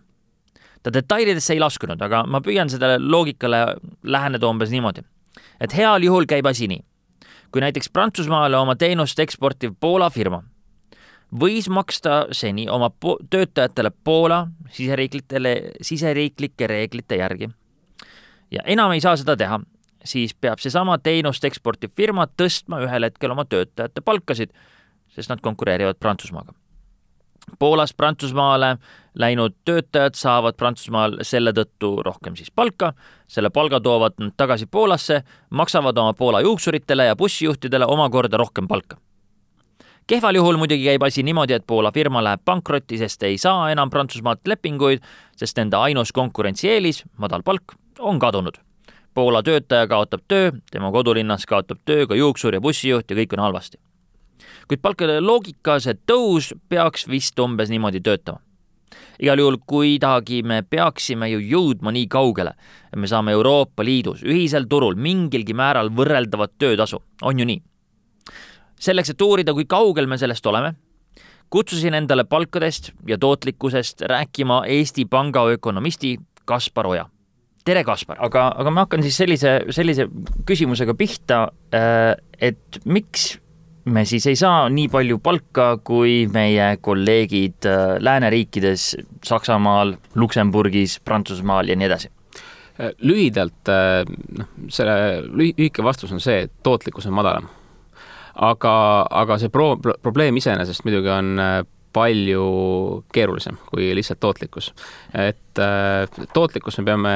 Ta 0.84 0.92
detailidesse 0.92 1.56
ei 1.56 1.60
laskunud, 1.62 2.00
aga 2.04 2.22
ma 2.28 2.42
püüan 2.44 2.70
sellele 2.70 3.00
loogikale 3.00 3.64
läheneda 4.04 4.48
umbes 4.48 4.70
niimoodi, 4.74 5.02
et 5.60 5.76
heal 5.76 6.04
juhul 6.04 6.28
käib 6.30 6.46
asi 6.46 6.68
nii. 6.68 6.84
kui 7.54 7.62
näiteks 7.62 7.88
Prantsusmaale 7.94 8.56
oma 8.58 8.74
teenust 8.76 9.18
eksportiv 9.22 9.76
Poola 9.80 10.10
firma 10.10 10.42
võis 11.40 11.68
maksta 11.70 12.24
seni 12.32 12.68
oma 12.70 12.90
po 12.90 13.16
töötajatele 13.30 13.90
Poola 14.04 14.46
siseriiklitele, 14.70 15.54
siseriiklike 15.80 16.66
reeglite 16.66 17.16
järgi. 17.16 17.48
ja 18.50 18.62
enam 18.66 18.92
ei 18.92 19.00
saa 19.00 19.16
seda 19.16 19.36
teha, 19.36 19.60
siis 20.04 20.34
peab 20.34 20.58
seesama 20.58 20.98
teenust 20.98 21.44
eksportiv 21.44 21.90
firma 21.96 22.26
tõstma 22.26 22.80
ühel 22.84 23.08
hetkel 23.08 23.30
oma 23.30 23.44
töötajate 23.44 24.00
palkasid, 24.00 24.52
sest 25.08 25.30
nad 25.30 25.40
konkureerivad 25.40 25.98
Prantsusmaaga. 25.98 26.52
Poolast 27.58 27.96
Prantsusmaale 27.96 28.76
läinud 29.14 29.54
töötajad 29.64 30.16
saavad 30.18 30.56
Prantsusmaal 30.56 31.18
selle 31.22 31.52
tõttu 31.52 31.96
rohkem 32.02 32.36
siis 32.36 32.50
palka, 32.50 32.92
selle 33.28 33.50
palga 33.50 33.80
toovad 33.80 34.18
nad 34.18 34.34
tagasi 34.36 34.66
Poolasse, 34.66 35.22
maksavad 35.50 35.98
oma 35.98 36.14
Poola 36.18 36.40
juuksuritele 36.40 37.04
ja 37.04 37.16
bussijuhtidele 37.16 37.86
omakorda 37.86 38.36
rohkem 38.36 38.68
palka 38.68 38.96
kehval 40.06 40.36
juhul 40.36 40.58
muidugi 40.60 40.84
käib 40.84 41.02
asi 41.06 41.22
niimoodi, 41.22 41.56
et 41.56 41.66
Poola 41.66 41.92
firma 41.92 42.22
läheb 42.24 42.42
pankrotti, 42.44 42.98
sest 43.00 43.22
ei 43.22 43.38
saa 43.38 43.70
enam 43.72 43.90
Prantsusmaalt 43.90 44.44
lepinguid, 44.46 45.04
sest 45.36 45.56
nende 45.56 45.80
ainus 45.80 46.12
konkurentsieelis, 46.12 47.04
madal 47.18 47.42
palk, 47.42 47.76
on 47.98 48.18
kadunud. 48.20 48.60
Poola 49.14 49.42
töötaja 49.46 49.86
kaotab 49.86 50.26
töö, 50.28 50.50
tema 50.70 50.90
kodulinnas 50.92 51.46
kaotab 51.46 51.80
töö 51.84 52.06
ka 52.06 52.18
juuksur 52.18 52.54
ja 52.54 52.60
bussijuht 52.60 53.10
ja 53.10 53.16
kõik 53.16 53.36
on 53.36 53.44
halvasti. 53.46 53.78
Kuid 54.68 54.82
palkade 54.82 55.20
loogika, 55.20 55.78
see 55.80 55.96
tõus 56.06 56.52
peaks 56.68 57.08
vist 57.08 57.38
umbes 57.38 57.70
niimoodi 57.72 58.02
töötama 58.04 58.40
igal 59.20 59.38
juhul 59.38 59.58
kuidagi 59.66 60.42
me 60.46 60.62
peaksime 60.62 61.28
ju 61.32 61.42
jõudma 61.42 61.92
nii 61.94 62.08
kaugele, 62.10 62.54
et 62.92 62.98
me 63.00 63.10
saame 63.10 63.34
Euroopa 63.34 63.84
Liidus 63.86 64.24
ühisel 64.26 64.68
turul 64.70 64.98
mingilgi 64.98 65.54
määral 65.56 65.90
võrreldavat 65.94 66.56
töötasu, 66.58 67.02
on 67.22 67.38
ju 67.38 67.46
nii? 67.48 67.62
selleks, 68.84 69.14
et 69.14 69.22
uurida, 69.22 69.54
kui 69.56 69.64
kaugel 69.70 70.08
me 70.10 70.18
sellest 70.20 70.44
oleme, 70.50 70.74
kutsusin 71.52 71.94
endale 71.96 72.26
palkadest 72.28 72.90
ja 73.08 73.16
tootlikkusest 73.18 74.02
rääkima 74.10 74.64
Eesti 74.68 75.06
Panga 75.08 75.46
ökonomisti 75.54 76.16
Kaspar 76.44 76.86
Oja. 76.90 77.06
tere, 77.64 77.84
Kaspar! 77.84 78.18
aga, 78.20 78.48
aga 78.58 78.70
ma 78.70 78.84
hakkan 78.84 79.02
siis 79.06 79.16
sellise, 79.16 79.60
sellise 79.70 80.08
küsimusega 80.46 80.94
pihta, 80.98 81.46
äh, 81.72 82.12
et 82.40 82.82
miks 82.84 83.38
me 83.84 84.04
siis 84.08 84.26
ei 84.26 84.36
saa 84.36 84.68
nii 84.72 84.88
palju 84.92 85.18
palka 85.24 85.76
kui 85.84 86.24
meie 86.32 86.76
kolleegid 86.80 87.68
äh, 87.68 87.96
lääneriikides, 88.00 88.94
Saksamaal, 89.24 89.96
Luksemburgis, 90.14 91.00
Prantsusmaal 91.04 91.68
ja 91.68 91.76
nii 91.76 91.90
edasi? 91.90 92.12
Äh, 92.80 92.94
lühidalt, 93.04 93.74
noh, 94.38 94.54
selle 94.72 94.96
lühike 95.28 95.84
vastus 95.84 96.12
on 96.12 96.22
see, 96.22 96.46
et 96.46 96.56
tootlikkus 96.62 97.06
on 97.10 97.18
madalam 97.20 97.52
aga, 98.34 98.74
aga 99.10 99.38
see 99.38 99.52
pro-, 99.52 99.76
probleem 100.02 100.38
iseenesest 100.40 100.84
muidugi 100.86 101.10
on 101.12 101.34
äh, 101.42 101.58
palju 101.94 102.46
keerulisem 103.14 103.58
kui 103.68 103.92
lihtsalt 103.94 104.20
tootlikkus. 104.22 104.72
et 105.14 105.62
äh, 105.62 106.26
tootlikkust 106.34 106.80
me 106.82 106.88
peame 106.90 107.14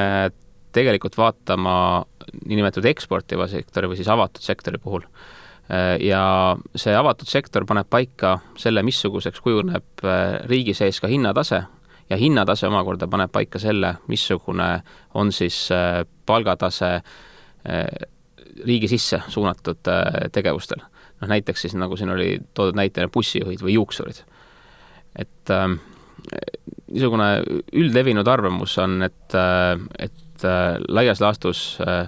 tegelikult 0.75 1.17
vaatama 1.17 2.05
niinimetatud 2.45 2.85
eksportiva 2.85 3.49
sektori 3.49 3.89
või 3.89 3.97
siis 3.99 4.11
avatud 4.11 4.43
sektori 4.43 4.77
puhul. 4.77 5.03
Äh, 5.69 5.97
ja 6.01 6.57
see 6.75 6.95
avatud 6.95 7.29
sektor 7.29 7.65
paneb 7.69 7.89
paika 7.89 8.39
selle, 8.57 8.83
missuguseks 8.83 9.41
kujuneb 9.45 10.05
riigi 10.49 10.73
sees 10.73 10.99
ka 11.01 11.07
hinnatase 11.11 11.63
ja 12.09 12.17
hinnatase 12.17 12.67
omakorda 12.67 13.07
paneb 13.07 13.31
paika 13.31 13.59
selle, 13.61 13.95
missugune 14.07 14.69
on 15.13 15.31
siis 15.31 15.67
palgatase 16.25 16.93
riigi 18.65 18.87
sisse 18.87 19.19
suunatud 19.27 19.89
tegevustel 20.31 20.79
noh 21.21 21.29
näiteks 21.29 21.61
siis 21.61 21.75
nagu 21.75 21.97
siin 21.97 22.09
oli 22.13 22.39
toodud 22.53 22.77
näitena 22.79 23.11
bussijuhid 23.13 23.61
või 23.63 23.75
juuksurid. 23.75 24.23
et 25.15 25.51
äh, 25.51 25.67
niisugune 26.91 27.29
üldlevinud 27.73 28.27
arvamus 28.27 28.77
on, 28.77 29.01
et 29.03 29.35
äh,, 29.35 29.79
et 29.99 30.45
äh, 30.45 30.77
laias 30.87 31.21
laastus 31.21 31.79
äh, 31.81 32.07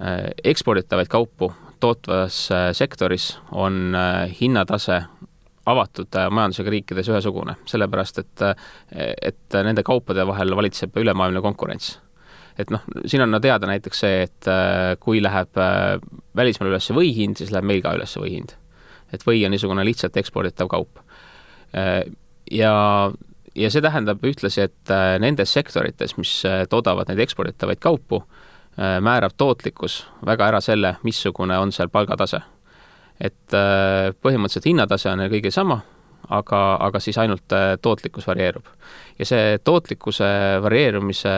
äh, 0.00 0.30
eksporditavaid 0.44 1.08
kaupu 1.08 1.52
tootvas 1.82 2.46
äh, 2.54 2.70
sektoris 2.76 3.38
on 3.50 3.94
äh, 3.94 4.30
hinnatase 4.40 5.02
avatud 5.66 6.14
äh, 6.18 6.30
majandusega 6.30 6.70
riikides 6.70 7.10
ühesugune, 7.10 7.56
sellepärast 7.70 8.22
et, 8.22 8.46
et 8.94 9.58
nende 9.66 9.84
kaupade 9.86 10.26
vahel 10.26 10.54
valitseb 10.58 10.96
ülemaailmne 11.02 11.42
konkurents 11.42 11.96
et 12.60 12.70
noh, 12.70 12.82
siin 13.08 13.24
on 13.24 13.38
teada 13.40 13.66
näiteks 13.66 14.02
see, 14.04 14.24
et 14.26 14.48
kui 15.00 15.22
läheb 15.24 15.58
äh, 15.58 15.96
välismaal 16.36 16.68
üles 16.74 16.90
või 16.92 17.14
hind, 17.16 17.40
siis 17.40 17.50
läheb 17.54 17.66
meil 17.70 17.80
ka 17.84 17.94
üles 17.96 18.14
või 18.20 18.34
hind. 18.36 18.56
et 19.12 19.24
või 19.26 19.42
on 19.44 19.52
niisugune 19.52 19.84
lihtsalt 19.84 20.16
eksporditav 20.16 20.70
kaup. 20.72 21.00
Ja, 22.50 22.76
ja 23.54 23.70
see 23.72 23.82
tähendab 23.84 24.24
ühtlasi, 24.24 24.62
et 24.64 24.92
nendes 25.20 25.52
sektorites, 25.52 26.14
mis 26.16 26.32
toodavad 26.72 27.08
neid 27.12 27.20
eksporditavaid 27.20 27.80
kaupu, 27.80 28.22
määrab 28.76 29.34
tootlikkus 29.36 29.98
väga 30.24 30.46
ära 30.48 30.60
selle, 30.64 30.94
missugune 31.04 31.58
on 31.60 31.72
seal 31.72 31.90
palgatase. 31.92 32.40
et 33.20 33.52
põhimõtteliselt 33.52 34.64
hinnatase 34.64 35.10
on 35.10 35.20
neil 35.20 35.30
kõigil 35.30 35.52
sama 35.52 35.82
aga, 36.30 36.60
aga 36.80 37.00
siis 37.02 37.18
ainult 37.20 37.52
äh, 37.54 37.74
tootlikkus 37.82 38.26
varieerub. 38.26 38.66
ja 39.18 39.26
see 39.28 39.58
tootlikkuse 39.64 40.28
varieerumise 40.62 41.32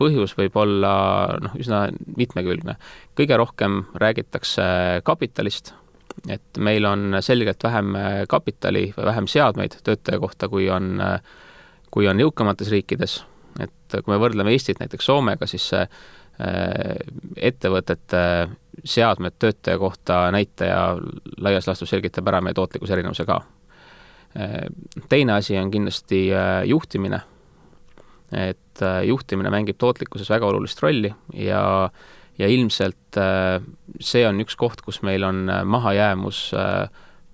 põhjus 0.00 0.34
võib 0.38 0.56
olla 0.60 0.94
noh, 1.42 1.56
üsna 1.60 1.86
mitmekülgne. 2.16 2.76
kõige 3.18 3.36
rohkem 3.36 3.84
räägitakse 3.94 4.64
kapitalist, 5.04 5.74
et 6.28 6.58
meil 6.58 6.86
on 6.86 7.20
selgelt 7.20 7.62
vähem 7.64 7.94
äh, 7.96 8.22
kapitali 8.28 8.90
või 8.96 9.10
vähem 9.12 9.26
seadmeid 9.30 9.80
töötaja 9.84 10.20
kohta, 10.20 10.48
kui 10.48 10.70
on, 10.70 10.96
äh, 11.00 11.20
kui 11.90 12.08
on 12.08 12.20
jõukamates 12.20 12.70
riikides, 12.72 13.20
et 13.60 14.00
kui 14.04 14.14
me 14.14 14.20
võrdleme 14.22 14.54
Eestit 14.54 14.80
näiteks 14.80 15.10
Soomega, 15.10 15.46
siis 15.50 15.68
see 15.72 15.86
ettevõtete 17.36 18.20
seadmed 18.84 19.34
töötaja 19.38 19.78
kohta 19.78 20.22
näitaja 20.32 20.96
laias 21.42 21.66
laastus 21.68 21.90
selgitab 21.92 22.28
ära 22.32 22.40
meie 22.40 22.56
tootlikkuse 22.56 22.94
erinevuse 22.96 23.26
ka 23.28 23.42
teine 25.08 25.32
asi 25.32 25.58
on 25.58 25.70
kindlasti 25.70 26.30
äh, 26.34 26.64
juhtimine. 26.64 27.20
et 28.32 28.82
äh, 28.82 29.02
juhtimine 29.04 29.50
mängib 29.50 29.78
tootlikkuses 29.78 30.30
väga 30.30 30.46
olulist 30.46 30.82
rolli 30.82 31.10
ja, 31.34 31.90
ja 32.38 32.46
ilmselt 32.46 33.18
äh, 33.18 33.58
see 34.00 34.22
on 34.28 34.38
üks 34.40 34.54
koht, 34.56 34.84
kus 34.86 35.02
meil 35.02 35.24
on 35.26 35.50
mahajäämus 35.64 36.52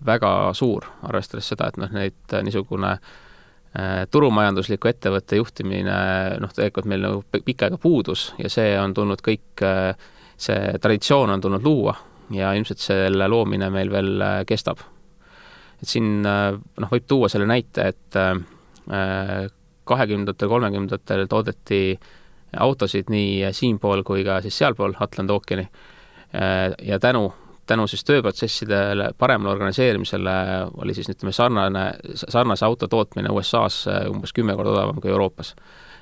väga 0.07 0.31
suur, 0.57 0.87
arvestades 1.03 1.49
seda, 1.53 1.69
et 1.69 1.77
noh, 1.81 1.93
neid 1.93 2.37
niisugune 2.45 2.97
turumajandusliku 4.11 4.89
ettevõtte 4.89 5.37
juhtimine 5.37 5.97
noh, 6.41 6.53
tegelikult 6.55 6.87
meil 6.89 7.03
nagu 7.05 7.43
pikka 7.45 7.67
aega 7.67 7.79
puudus 7.83 8.31
ja 8.41 8.49
see 8.49 8.71
on 8.81 8.95
tulnud 8.97 9.21
kõik, 9.21 9.65
see 10.41 10.79
traditsioon 10.81 11.35
on 11.35 11.45
tulnud 11.45 11.67
luua 11.67 11.97
ja 12.33 12.55
ilmselt 12.57 12.81
selle 12.81 13.29
loomine 13.29 13.69
meil 13.75 13.93
veel 13.93 14.25
kestab. 14.49 14.81
Et 15.83 15.89
siin 15.89 16.25
äh, 16.27 16.53
noh, 16.57 16.93
võib 16.93 17.09
tuua 17.09 17.29
selle 17.33 17.49
näite, 17.49 17.91
et 17.93 18.17
äh, 18.19 19.49
kahekümnendatel, 19.87 20.49
kolmekümnendatel 20.51 21.27
toodeti 21.31 21.81
autosid 22.57 23.11
nii 23.13 23.51
siinpool 23.55 24.05
kui 24.07 24.25
ka 24.25 24.41
siis 24.45 24.57
sealpool 24.63 24.97
Atlandi 25.03 25.35
ookeani 25.35 25.67
äh, 25.67 26.73
ja 26.87 26.99
tänu, 27.03 27.29
tänu 27.67 27.87
siis 27.91 28.05
tööprotsessidele 28.07 29.11
paremale 29.19 29.53
organiseerimisele 29.55 30.37
oli 30.83 30.95
siis 30.95 31.11
ütleme, 31.13 31.33
sarnane, 31.33 31.87
sarnase 32.15 32.65
auto 32.67 32.89
tootmine 32.89 33.33
USA-s 33.33 33.89
umbes 34.11 34.33
kümme 34.37 34.57
korda 34.57 34.75
odavam 34.77 35.01
kui 35.01 35.11
Euroopas 35.11 35.55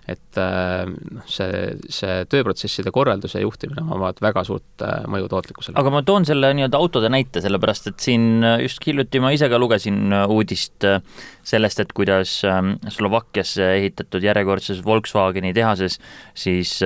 et 0.04 0.37
äh, 0.37 0.84
noh, 0.84 1.25
see, 1.30 1.75
see 1.92 2.16
tööprotsesside 2.28 2.92
korraldus 2.92 3.37
ja 3.37 3.40
juhtimine 3.40 3.80
omavad 3.87 4.18
väga 4.20 4.42
suurt 4.44 4.84
äh, 4.84 5.06
mõju 5.08 5.30
tootlikkusele. 5.32 5.76
aga 5.80 5.92
ma 5.94 6.02
toon 6.04 6.26
selle 6.28 6.50
nii-öelda 6.58 6.80
autode 6.80 7.08
näite, 7.12 7.40
sellepärast 7.44 7.88
et 7.88 8.04
siin 8.04 8.44
äh, 8.44 8.58
just 8.66 8.84
hiljuti 8.84 9.23
ma 9.25 9.32
ise 9.32 9.49
ka 9.49 9.61
lugesin 9.61 10.12
uudist 10.28 10.84
sellest, 11.44 11.80
et 11.80 11.94
kuidas 11.96 12.37
ähm, 12.49 12.75
Slovakkiasse 12.92 13.70
ehitatud 13.78 14.25
järjekordses 14.25 14.82
Volkswageni 14.84 15.54
tehases 15.56 15.96
siis 16.37 16.76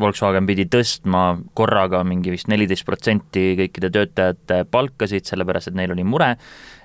Volkswagen 0.00 0.46
pidi 0.48 0.66
tõstma 0.70 1.24
korraga 1.54 2.02
mingi 2.06 2.34
vist 2.34 2.50
neliteist 2.50 2.86
protsenti 2.88 3.52
kõikide 3.62 3.92
töötajate 3.94 4.64
palkasid, 4.70 5.26
sellepärast 5.28 5.70
et 5.70 5.78
neil 5.78 5.94
oli 5.94 6.06
mure, 6.06 6.34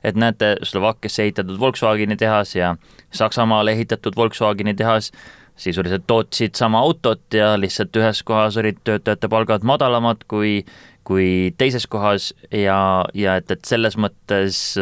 et 0.06 0.18
näete, 0.20 0.56
Slovakkiasse 0.66 1.26
ehitatud 1.26 1.58
Volkswageni 1.60 2.18
tehas 2.20 2.54
ja 2.56 2.76
Saksamaale 3.16 3.76
ehitatud 3.76 4.16
Volkswageni 4.16 4.76
tehas. 4.76 5.12
sisuliselt 5.56 6.04
tootsid 6.08 6.56
sama 6.56 6.80
autot 6.84 7.34
ja 7.34 7.54
lihtsalt 7.56 7.96
ühes 7.96 8.24
kohas 8.28 8.58
olid 8.60 8.82
töötajate 8.84 9.30
palgad 9.32 9.64
madalamad 9.64 10.26
kui, 10.28 10.66
kui 11.08 11.54
teises 11.58 11.88
kohas 11.88 12.34
ja, 12.52 13.06
ja 13.14 13.38
et, 13.40 13.52
et 13.52 13.64
selles 13.66 13.96
mõttes 13.96 14.76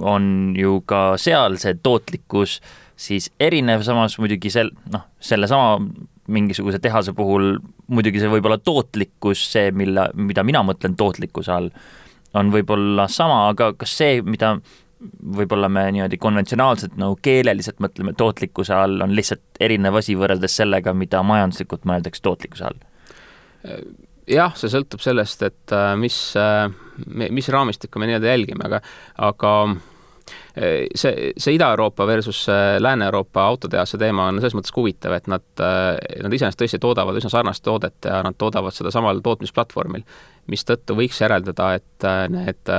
on 0.00 0.52
ju 0.56 0.82
ka 0.84 1.16
seal 1.16 1.56
see 1.56 1.78
tootlikkus 1.80 2.58
siis 2.98 3.30
erinev, 3.40 3.82
samas 3.86 4.18
muidugi 4.20 4.50
sel-, 4.52 4.74
noh, 4.92 5.06
sellesama 5.20 5.78
mingisuguse 6.28 6.78
tehase 6.82 7.14
puhul 7.16 7.56
muidugi 7.88 8.20
see 8.20 8.30
võib 8.32 8.48
olla 8.48 8.58
tootlikkus, 8.60 9.46
see, 9.52 9.70
mille, 9.72 10.10
mida 10.18 10.44
mina 10.44 10.62
mõtlen 10.66 10.96
tootlikkuse 10.98 11.54
all, 11.54 11.70
on 12.36 12.52
võib-olla 12.52 13.08
sama, 13.08 13.46
aga 13.52 13.72
kas 13.78 13.94
see, 14.00 14.20
mida 14.22 14.58
võib-olla 15.38 15.68
me 15.70 15.84
niimoodi 15.94 16.18
konventsionaalselt 16.18 16.96
nagu 16.98 17.18
keeleliselt 17.22 17.78
mõtleme 17.82 18.16
tootlikkuse 18.18 18.74
all, 18.74 18.98
on 19.04 19.14
lihtsalt 19.14 19.62
erinev 19.62 20.00
asi 20.00 20.16
võrreldes 20.18 20.58
sellega, 20.58 20.94
mida 20.94 21.22
majanduslikult 21.26 21.86
mõeldakse 21.88 22.24
tootlikkuse 22.24 22.70
all? 22.70 22.84
jah, 24.28 24.56
see 24.58 24.70
sõltub 24.72 25.02
sellest, 25.02 25.44
et 25.46 25.74
äh, 25.74 25.92
mis, 26.00 26.16
äh, 26.38 26.66
mis 27.06 27.48
raamistikku 27.52 28.00
me 28.00 28.08
nii-öelda 28.10 28.32
jälgime, 28.32 28.66
aga, 28.68 28.80
aga 29.28 29.52
äh, 29.72 30.84
see, 30.94 31.32
see 31.36 31.56
Ida-Euroopa 31.56 32.06
versus 32.08 32.44
Lääne-Euroopa 32.82 33.46
autotehase 33.48 34.00
teema 34.00 34.28
on 34.28 34.40
selles 34.42 34.56
mõttes 34.58 34.74
huvitav, 34.76 35.16
et 35.16 35.30
nad, 35.30 35.46
nad 35.58 36.38
iseenesest 36.38 36.60
tõesti 36.62 36.82
toodavad 36.82 37.18
üsna 37.20 37.32
sarnast 37.32 37.64
toodet 37.66 38.10
ja 38.10 38.20
nad 38.26 38.38
toodavad 38.38 38.76
seda 38.76 38.92
samal 38.94 39.22
tootmisplatvormil, 39.24 40.04
mistõttu 40.52 40.96
võiks 40.98 41.20
järeldada, 41.24 41.74
et 41.80 42.08
need 42.34 42.76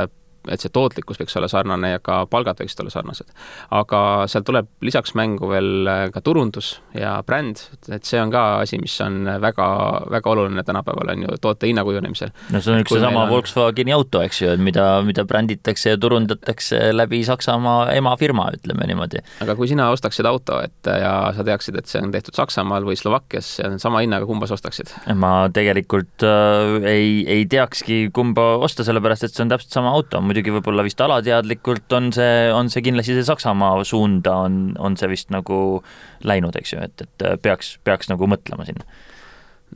et 0.52 0.64
see 0.64 0.74
tootlikkus 0.74 1.20
võiks 1.22 1.38
olla 1.40 1.50
sarnane 1.52 1.94
ja 1.96 2.02
ka 2.04 2.22
palgad 2.30 2.60
võiksid 2.62 2.84
olla 2.84 2.94
sarnased. 2.94 3.30
aga 3.76 4.02
seal 4.32 4.46
tuleb 4.48 4.70
lisaks 4.86 5.16
mängu 5.18 5.50
veel 5.52 5.90
äh, 5.90 6.06
ka 6.14 6.22
turundus 6.26 6.78
ja 6.98 7.18
bränd, 7.26 7.62
et 7.92 8.06
see 8.08 8.22
on 8.22 8.32
ka 8.34 8.46
asi, 8.64 8.80
mis 8.82 8.96
on 9.06 9.24
väga, 9.42 9.68
väga 10.12 10.32
oluline 10.34 10.64
tänapäeval, 10.68 11.14
on 11.14 11.26
ju, 11.26 11.40
toote 11.42 11.70
hinna 11.70 11.84
kujunemisel. 11.88 12.34
no 12.54 12.62
see 12.62 12.74
on 12.74 12.84
üks 12.84 12.94
seesama 12.96 13.26
on... 13.26 13.34
Volkswageni 13.34 13.94
auto, 13.96 14.24
eks 14.26 14.42
ju, 14.44 14.54
et 14.56 14.64
mida, 14.64 14.88
mida 15.06 15.26
bränditakse 15.30 15.94
ja 15.94 16.00
turundatakse 16.02 16.82
läbi 16.96 17.22
Saksamaa 17.28 17.92
emafirma, 17.98 18.50
ütleme 18.58 18.88
niimoodi. 18.90 19.24
aga 19.46 19.56
kui 19.60 19.70
sina 19.72 19.90
ostaksid 19.94 20.28
auto, 20.30 20.60
et 20.64 20.90
ja 20.90 21.14
sa 21.36 21.46
teaksid, 21.46 21.78
et 21.80 21.92
see 21.92 22.02
on 22.04 22.14
tehtud 22.14 22.38
Saksamaal 22.38 22.88
või 22.88 22.98
Slovakkias 23.00 23.52
ja 23.62 23.72
sama 23.82 24.04
hinnaga, 24.06 24.28
kumba 24.30 24.50
sa 24.50 24.58
ostaksid? 24.58 24.94
ma 25.20 25.34
tegelikult 25.54 26.26
äh, 26.26 26.80
ei, 26.90 27.12
ei 27.28 27.46
teakski, 27.50 28.08
kumba 28.16 28.56
osta, 28.64 28.86
sellepärast 28.88 29.28
et 29.28 29.36
see 29.36 29.44
on 29.46 29.54
täpselt 29.54 29.76
sama 29.76 29.92
auto, 29.96 30.22
muidugi 30.24 30.39
muidugi 30.40 30.56
võib-olla 30.56 30.86
vist 30.88 31.02
alateadlikult 31.04 31.92
on 31.98 32.10
see, 32.16 32.48
on 32.56 32.72
see 32.72 32.84
kindlasti 32.86 33.18
see 33.18 33.28
Saksamaa 33.28 33.84
suunda 33.84 34.40
on, 34.48 34.60
on 34.80 34.96
see 34.98 35.10
vist 35.12 35.34
nagu 35.36 35.84
läinud, 36.24 36.56
eks 36.56 36.74
ju, 36.74 36.82
et, 36.84 37.04
et 37.04 37.28
peaks, 37.44 37.78
peaks 37.84 38.12
nagu 38.12 38.28
mõtlema 38.30 38.68
sinna 38.68 38.88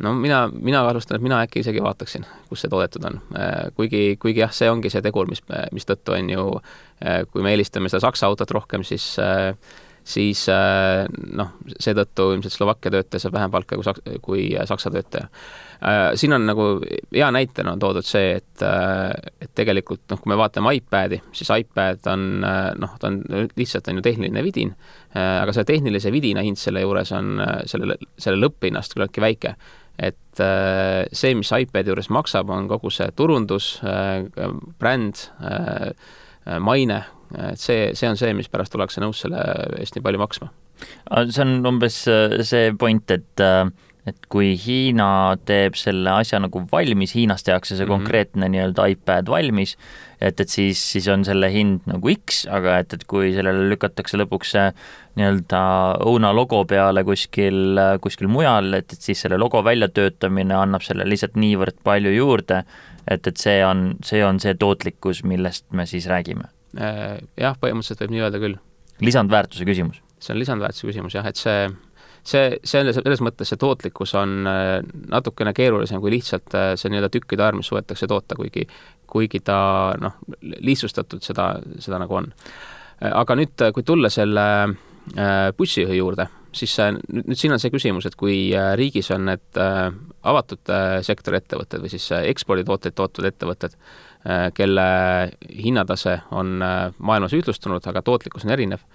no 0.01 0.13
mina, 0.17 0.47
mina 0.53 0.81
kahtlustan, 0.87 1.19
et 1.19 1.25
mina 1.25 1.41
äkki 1.43 1.61
isegi 1.61 1.83
vaataksin, 1.83 2.25
kus 2.49 2.63
see 2.63 2.71
toodetud 2.71 3.03
on. 3.09 3.19
kuigi, 3.77 4.15
kuigi 4.21 4.41
jah, 4.41 4.53
see 4.55 4.71
ongi 4.71 4.89
see 4.89 5.03
tegur, 5.05 5.29
mis, 5.29 5.43
mistõttu 5.75 6.15
on 6.15 6.31
ju, 6.33 6.45
kui 7.31 7.45
me 7.45 7.53
eelistame 7.53 7.91
seda 7.91 8.07
Saksa 8.07 8.29
autot 8.31 8.55
rohkem, 8.55 8.85
siis 8.87 9.11
siis 10.03 10.45
noh, 10.49 11.53
seetõttu 11.79 12.33
ilmselt 12.33 12.53
Slovakkia 12.53 12.91
töötaja 12.91 13.23
saab 13.23 13.37
vähem 13.37 13.51
palka 13.53 13.77
kui 13.77 13.85
Saks-, 13.87 14.17
kui 14.25 14.47
Saksa 14.67 14.91
töötaja. 14.91 15.29
Äh, 15.83 16.15
siin 16.15 16.33
on 16.33 16.45
nagu 16.47 16.63
hea 17.11 17.27
näitena 17.31 17.73
on 17.75 17.79
toodud 17.79 18.05
see, 18.07 18.37
et, 18.37 18.61
äh, 18.63 19.11
et 19.41 19.51
tegelikult 19.57 20.05
noh, 20.13 20.19
kui 20.21 20.31
me 20.31 20.37
vaatame 20.39 20.71
iPadi, 20.77 21.19
siis 21.35 21.49
iPad 21.51 22.07
on 22.07 22.45
äh, 22.47 22.69
noh, 22.79 22.93
ta 23.01 23.09
on 23.09 23.17
lihtsalt 23.59 23.89
on 23.91 23.99
ju 23.99 24.03
tehniline 24.05 24.43
vidin, 24.45 24.71
aga 25.13 25.51
selle 25.51 25.67
tehnilise 25.67 26.11
vidina 26.13 26.41
hind 26.41 26.57
selle 26.57 26.81
juures 26.81 27.11
on 27.13 27.35
selle, 27.69 27.97
selle 28.17 28.39
lõpphinnast 28.39 28.95
küllaltki 28.95 29.21
väike. 29.21 29.51
Et 30.01 30.41
see, 31.13 31.35
mis 31.37 31.51
iPadi 31.53 31.91
juures 31.91 32.09
maksab, 32.09 32.49
on 32.49 32.65
kogu 32.71 32.89
see 32.89 33.11
turundus, 33.13 33.75
bränd, 34.81 35.21
maine, 36.65 36.97
et 37.33 37.59
see, 37.59 37.93
see 37.97 38.09
on 38.09 38.19
see, 38.19 38.33
mispärast 38.37 38.75
ollakse 38.75 39.01
nõus 39.03 39.23
selle 39.25 39.41
eest 39.79 39.97
nii 39.97 40.05
palju 40.05 40.21
maksma. 40.21 40.51
see 41.29 41.41
on 41.45 41.65
umbes 41.73 42.03
see 42.49 42.71
point, 42.79 43.11
et 43.11 43.43
et 44.09 44.25
kui 44.31 44.53
Hiina 44.59 45.35
teeb 45.47 45.77
selle 45.79 46.11
asja 46.11 46.39
nagu 46.43 46.63
valmis, 46.71 47.13
Hiinas 47.15 47.45
tehakse 47.47 47.77
see 47.77 47.85
mm 47.85 47.91
-hmm. 47.91 47.93
konkreetne 47.95 48.49
nii-öelda 48.51 48.87
iPad 48.91 49.29
valmis, 49.31 49.77
et, 50.21 50.39
et 50.39 50.49
siis, 50.49 50.91
siis 50.91 51.07
on 51.07 51.23
selle 51.25 51.51
hind 51.51 51.87
nagu 51.87 52.11
X, 52.15 52.45
aga 52.47 52.77
et, 52.79 52.93
et 52.93 53.03
kui 53.07 53.33
sellele 53.33 53.69
lükatakse 53.71 54.19
lõpuks 54.19 54.55
see 54.55 54.65
nii-öelda 55.15 55.61
Õuna 56.03 56.33
logo 56.35 56.65
peale 56.65 57.03
kuskil, 57.03 57.79
kuskil 58.01 58.27
mujal, 58.27 58.73
et, 58.73 58.93
et 58.93 59.01
siis 59.01 59.21
selle 59.21 59.37
logo 59.37 59.63
väljatöötamine 59.63 60.55
annab 60.55 60.83
selle 60.83 61.07
lihtsalt 61.07 61.39
niivõrd 61.39 61.79
palju 61.83 62.11
juurde, 62.11 62.63
et, 63.07 63.27
et 63.27 63.37
see 63.37 63.63
on, 63.65 63.95
see 64.03 64.23
on 64.25 64.39
see 64.39 64.53
tootlikkus, 64.53 65.23
millest 65.23 65.65
me 65.71 65.85
siis 65.85 66.07
räägime. 66.11 66.51
Äh, 66.73 67.19
jah, 67.37 67.57
põhimõtteliselt 67.61 68.01
võib 68.01 68.13
nii 68.15 68.23
öelda 68.25 68.39
küll. 68.41 68.59
lisandväärtuse 69.03 69.65
küsimus. 69.65 70.01
see 70.19 70.33
on 70.33 70.39
lisandväärtuse 70.39 70.87
küsimus 70.87 71.13
jah, 71.13 71.25
et 71.29 71.37
see 71.37 71.67
see, 72.23 72.57
selles, 72.63 72.95
selles 72.95 73.21
mõttes 73.21 73.51
see 73.51 73.59
tootlikkus 73.59 74.13
on 74.15 74.47
natukene 75.11 75.53
keerulisem 75.53 76.01
kui 76.01 76.13
lihtsalt 76.15 76.55
see 76.79 76.89
nii-öelda 76.89 77.11
tükkide 77.13 77.43
arv, 77.43 77.59
mis 77.59 77.67
suudetakse 77.69 78.07
toota, 78.07 78.37
kuigi, 78.39 78.63
kuigi 79.11 79.43
ta 79.43 79.57
noh, 79.99 80.15
lihtsustatud 80.41 81.21
seda, 81.21 81.49
seda 81.83 81.99
nagu 82.01 82.15
on. 82.21 82.31
aga 83.03 83.35
nüüd, 83.35 83.65
kui 83.75 83.83
tulla 83.83 84.09
selle 84.13 84.45
bussijuhi 85.57 85.99
juurde, 85.99 86.29
siis 86.55 86.77
nüüd, 86.79 87.27
nüüd 87.27 87.37
siin 87.37 87.53
on 87.53 87.59
see 87.59 87.73
küsimus, 87.73 88.07
et 88.07 88.15
kui 88.15 88.37
riigis 88.79 89.11
on 89.11 89.27
need 89.27 89.61
avatud 90.23 90.73
sektori 91.03 91.41
ettevõtted 91.41 91.83
või 91.83 91.91
siis 91.91 92.07
eksporditooteid 92.21 92.95
tootvad 92.95 93.33
ettevõtted, 93.33 93.75
kelle 94.55 94.83
hinnatase 95.51 96.13
on 96.31 96.53
maailmas 96.97 97.33
ühtlustunud, 97.35 97.83
aga 97.91 98.01
tootlikkus 98.01 98.45
on 98.47 98.53
erinev 98.55 98.85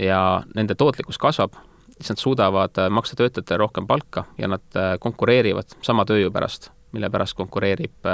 ja 0.00 0.40
nende 0.56 0.72
tootlikkus 0.78 1.18
kasvab, 1.20 1.58
siis 1.98 2.14
nad 2.14 2.22
suudavad 2.22 2.80
maksta 2.88 3.18
töötajatele 3.20 3.60
rohkem 3.60 3.86
palka 3.86 4.24
ja 4.40 4.48
nad 4.48 4.80
konkureerivad 5.04 5.76
sama 5.84 6.06
tööjõu 6.08 6.32
pärast, 6.32 6.70
mille 6.96 7.10
pärast 7.12 7.36
konkureerib 7.36 8.08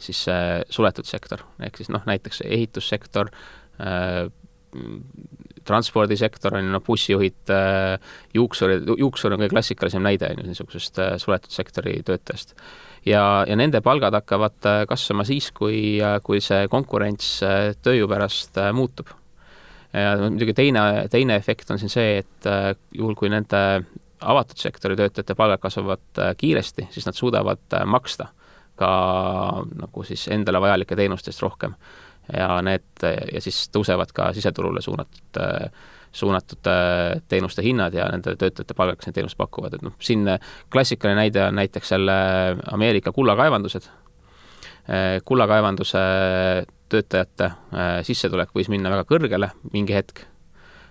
siis 0.00 0.24
see 0.26 0.60
suletud 0.72 1.08
sektor, 1.08 1.44
ehk 1.62 1.80
siis 1.80 1.90
noh, 1.92 2.04
näiteks 2.08 2.42
ehitussektor 2.46 3.30
äh,, 3.80 4.28
transpordisektor 5.66 6.56
on 6.56 6.66
ju 6.66 6.74
noh, 6.74 6.84
bussijuhid 6.84 7.52
äh,, 7.52 8.12
juuksurid, 8.34 8.88
juuksur 8.98 9.34
on 9.34 9.42
kõige 9.42 9.54
klassikalisem 9.54 10.04
näide 10.04 10.30
on 10.32 10.42
ju 10.42 10.48
niisugusest 10.50 11.02
äh, 11.02 11.16
suletud 11.20 11.52
sektori 11.54 11.98
töötajast. 12.06 12.56
Ja, 13.06 13.44
ja 13.48 13.56
nende 13.56 13.80
palgad 13.84 14.14
hakkavad 14.16 14.68
äh, 14.68 14.82
kasvama 14.88 15.24
siis, 15.28 15.50
kui, 15.56 16.00
äh, 16.02 16.18
kui 16.24 16.40
see 16.44 16.68
konkurents 16.72 17.38
äh, 17.46 17.72
tööjõu 17.82 18.08
pärast 18.10 18.58
äh, 18.60 18.72
muutub. 18.76 19.14
ja 19.92 20.14
muidugi 20.20 20.54
teine, 20.54 21.08
teine 21.10 21.36
efekt 21.40 21.70
on 21.70 21.80
siin 21.80 21.90
see, 21.90 22.20
et 22.22 22.46
äh, 22.46 22.74
juhul, 22.94 23.16
kui 23.18 23.30
nende 23.32 23.62
avatud 24.20 24.60
sektori 24.60 24.96
töötajate 24.96 25.34
palgad 25.34 25.62
kasvavad 25.62 26.20
äh, 26.20 26.34
kiiresti, 26.36 26.88
siis 26.90 27.08
nad 27.08 27.16
suudavad 27.16 27.64
äh, 27.74 27.86
maksta 27.86 28.30
ka 28.80 28.90
nagu 29.76 30.04
siis 30.08 30.28
endale 30.32 30.60
vajalike 30.60 30.96
teenuste 30.96 31.32
eest 31.32 31.42
rohkem. 31.42 31.74
ja 32.32 32.60
need, 32.62 33.02
ja 33.02 33.40
siis 33.42 33.64
tõusevad 33.74 34.12
ka 34.14 34.28
siseturule 34.32 34.80
suunatud, 34.80 35.40
suunatud 36.12 36.66
teenuste 37.28 37.62
hinnad 37.62 37.94
ja 37.94 38.08
nende 38.10 38.34
töötajate 38.36 38.74
palgad, 38.74 38.98
kes 38.98 39.08
neid 39.08 39.18
teenust 39.20 39.38
pakuvad, 39.38 39.76
et 39.76 39.84
noh, 39.86 39.94
siin 40.02 40.26
klassikaline 40.72 41.20
näide 41.20 41.44
on 41.46 41.54
näiteks 41.54 41.92
jälle 41.92 42.16
Ameerika 42.72 43.12
kullakaevandused. 43.12 43.86
kullakaevanduse 45.24 45.98
töötajate 46.88 47.50
sissetulek 48.02 48.50
võis 48.56 48.68
minna 48.68 48.90
väga 48.90 49.04
kõrgele 49.06 49.52
mingi 49.72 49.94
hetk 49.94 50.24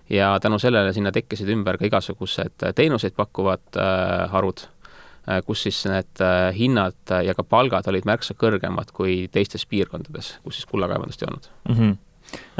ja 0.09 0.37
tänu 0.39 0.59
sellele 0.59 0.93
sinna 0.93 1.11
tekkisid 1.11 1.49
ümber 1.51 1.77
ka 1.77 1.89
igasugused 1.89 2.69
teenuseid 2.75 3.17
pakkuvad 3.17 3.81
harud 4.31 4.63
Äh, 5.29 5.43
kus 5.45 5.63
siis 5.67 5.83
need 5.85 6.21
äh, 6.23 6.49
hinnad 6.55 7.11
ja 7.25 7.35
ka 7.37 7.43
palgad 7.45 7.87
olid 7.91 8.07
märksa 8.07 8.33
kõrgemad 8.39 8.93
kui 8.95 9.27
teistes 9.31 9.65
piirkondades, 9.69 10.37
kus 10.45 10.57
siis 10.57 10.69
kullakaevandust 10.69 11.21
ei 11.21 11.29
olnud 11.29 11.49
mm. 11.69 11.75
-hmm 11.75 11.97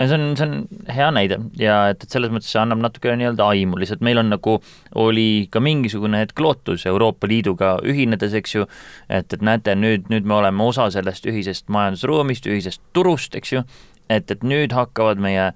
see 0.07 0.15
on, 0.15 0.35
see 0.37 0.45
on 0.45 0.53
hea 0.95 1.09
näide 1.13 1.39
ja 1.59 1.77
et, 1.91 2.03
et 2.03 2.13
selles 2.13 2.31
mõttes 2.33 2.51
see 2.53 2.61
annab 2.61 2.81
natuke 2.83 3.13
nii-öelda 3.19 3.49
aimu, 3.53 3.79
lihtsalt 3.81 4.03
meil 4.05 4.21
on 4.21 4.31
nagu, 4.33 4.57
oli 4.99 5.47
ka 5.51 5.61
mingisugune 5.63 6.21
hetk 6.23 6.39
lootus 6.43 6.85
Euroopa 6.89 7.27
Liiduga 7.29 7.75
ühinedes, 7.87 8.35
eks 8.39 8.55
ju, 8.55 8.67
et, 9.09 9.27
et 9.33 9.43
näete, 9.45 9.75
nüüd, 9.79 10.07
nüüd 10.13 10.27
me 10.29 10.39
oleme 10.39 10.63
osa 10.65 10.89
sellest 10.93 11.27
ühisest 11.29 11.67
majandusruumist, 11.73 12.47
ühisest 12.49 12.83
turust, 12.95 13.35
eks 13.39 13.53
ju, 13.57 13.65
et, 14.09 14.31
et 14.31 14.45
nüüd 14.45 14.73
hakkavad 14.75 15.21
meie 15.21 15.51